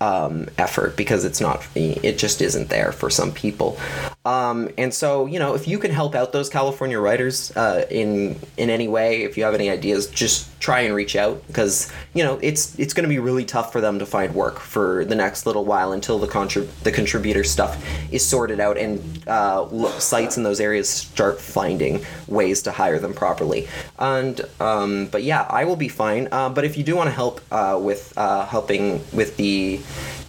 um, 0.01 0.49
effort 0.59 0.97
because 0.97 1.25
it's 1.25 1.41
not 1.41 1.67
it 1.75 2.19
just 2.19 2.41
isn't 2.41 2.69
there 2.69 2.93
for 2.93 3.11
some 3.11 3.33
people. 3.39 3.79
Um, 4.25 4.69
and 4.77 4.93
so 4.93 5.25
you 5.27 5.39
know 5.39 5.55
if 5.55 5.67
you 5.67 5.79
can 5.79 5.91
help 5.91 6.15
out 6.15 6.33
those 6.33 6.51
california 6.51 6.99
writers 6.99 7.57
uh, 7.57 7.87
in 7.91 8.39
in 8.57 8.69
any 8.69 8.89
way 8.89 9.23
if 9.23 9.39
you 9.39 9.45
have 9.45 9.55
any 9.55 9.71
ideas 9.71 10.07
just 10.09 10.49
try 10.61 10.81
and 10.81 10.95
reach 10.95 11.15
out 11.17 11.47
because 11.47 11.91
you 12.15 12.25
know 12.25 12.39
it's 12.43 12.79
it's 12.79 12.93
going 12.93 13.05
to 13.05 13.09
be 13.09 13.19
really 13.19 13.45
tough 13.45 13.73
for 13.73 13.81
them 13.81 13.99
to 13.99 14.05
find 14.07 14.35
work 14.35 14.59
for 14.59 15.05
the 15.05 15.15
next 15.15 15.47
little 15.47 15.65
while 15.65 15.93
until 15.93 16.19
the 16.19 16.27
contrib- 16.27 16.69
the 16.83 16.91
contributor 16.91 17.45
stuff 17.45 17.83
is 18.13 18.27
sorted 18.27 18.61
out 18.61 18.77
and 18.77 19.23
uh, 19.29 19.67
sites 19.99 20.37
in 20.37 20.43
those 20.43 20.61
areas 20.61 20.89
start 20.89 21.41
finding 21.41 22.05
ways 22.27 22.63
to 22.63 22.73
hire 22.73 22.99
them 22.99 23.15
properly. 23.15 23.69
And 23.99 24.41
um, 24.61 25.07
but 25.07 25.23
yeah 25.23 25.47
i 25.49 25.65
will 25.65 25.77
be 25.77 25.89
fine. 25.89 26.29
Uh, 26.33 26.49
but 26.49 26.65
if 26.65 26.77
you 26.77 26.85
do 26.85 26.97
want 26.97 27.09
to 27.09 27.15
help 27.15 27.41
uh, 27.53 27.79
with 27.81 28.13
uh, 28.17 28.45
helping 28.47 29.01
with 29.13 29.37
the 29.37 29.81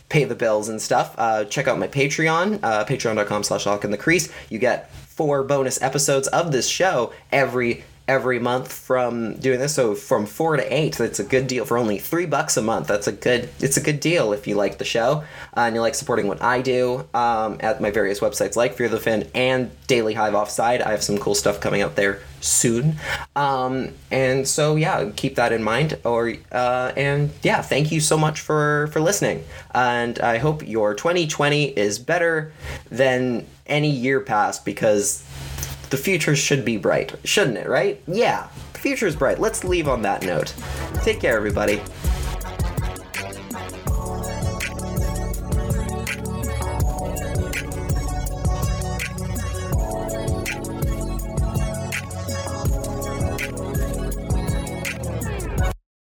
pay 0.09 0.23
the 0.23 0.35
bills 0.35 0.69
and 0.69 0.81
stuff, 0.81 1.15
uh, 1.17 1.45
check 1.45 1.67
out 1.67 1.79
my 1.79 1.87
Patreon, 1.87 2.59
uh, 2.63 2.83
patreon.com 2.85 3.43
slash 3.43 3.65
lach 3.65 3.83
in 3.83 3.91
the 3.91 3.97
crease. 3.97 4.29
You 4.49 4.59
get 4.59 4.91
four 4.91 5.43
bonus 5.43 5.81
episodes 5.81 6.27
of 6.29 6.51
this 6.51 6.67
show 6.67 7.13
every 7.31 7.83
every 8.09 8.39
month 8.39 8.73
from 8.73 9.35
doing 9.35 9.59
this. 9.59 9.75
So 9.75 9.93
from 9.93 10.25
four 10.25 10.57
to 10.57 10.73
eight 10.73 10.97
that's 10.97 11.19
a 11.19 11.23
good 11.23 11.45
deal. 11.45 11.63
For 11.63 11.77
only 11.77 11.99
three 11.99 12.25
bucks 12.25 12.57
a 12.57 12.61
month 12.61 12.87
that's 12.87 13.07
a 13.07 13.11
good 13.11 13.49
it's 13.59 13.77
a 13.77 13.81
good 13.81 13.99
deal 13.99 14.33
if 14.33 14.47
you 14.47 14.55
like 14.55 14.79
the 14.79 14.85
show 14.85 15.23
uh, 15.55 15.61
and 15.61 15.75
you 15.75 15.81
like 15.81 15.93
supporting 15.93 16.27
what 16.27 16.41
i 16.41 16.61
do 16.61 17.07
um, 17.13 17.57
at 17.59 17.79
my 17.79 17.91
various 17.91 18.19
websites 18.19 18.55
like 18.55 18.73
fear 18.73 18.89
the 18.89 18.99
fin 18.99 19.29
and 19.35 19.69
daily 19.87 20.15
hive 20.15 20.33
offside. 20.33 20.81
I 20.81 20.91
have 20.91 21.03
some 21.03 21.17
cool 21.17 21.35
stuff 21.35 21.59
coming 21.61 21.81
out 21.81 21.95
there 21.95 22.21
soon. 22.41 22.95
Um, 23.35 23.93
and 24.09 24.47
so 24.47 24.75
yeah 24.75 25.11
keep 25.15 25.35
that 25.35 25.51
in 25.51 25.63
mind 25.63 25.99
or 26.03 26.33
uh, 26.51 26.91
and 26.97 27.29
yeah 27.43 27.61
thank 27.61 27.91
you 27.91 27.99
so 27.99 28.17
much 28.17 28.41
for 28.41 28.87
for 28.91 28.99
listening. 28.99 29.43
And 29.75 30.17
i 30.19 30.39
hope 30.39 30.67
your 30.67 30.95
2020 30.95 31.77
is 31.77 31.99
better 31.99 32.51
than 32.89 33.45
any 33.67 33.91
year 33.91 34.19
past 34.19 34.65
because 34.65 35.23
the 35.89 35.97
future 35.97 36.35
should 36.35 36.63
be 36.63 36.77
bright, 36.77 37.15
shouldn't 37.23 37.57
it, 37.57 37.67
right? 37.67 38.01
Yeah, 38.07 38.47
the 38.73 38.79
future 38.79 39.07
is 39.07 39.15
bright. 39.15 39.39
Let's 39.39 39.63
leave 39.63 39.87
on 39.87 40.01
that 40.03 40.23
note. 40.23 40.53
Take 41.03 41.19
care, 41.19 41.35
everybody. 41.35 41.81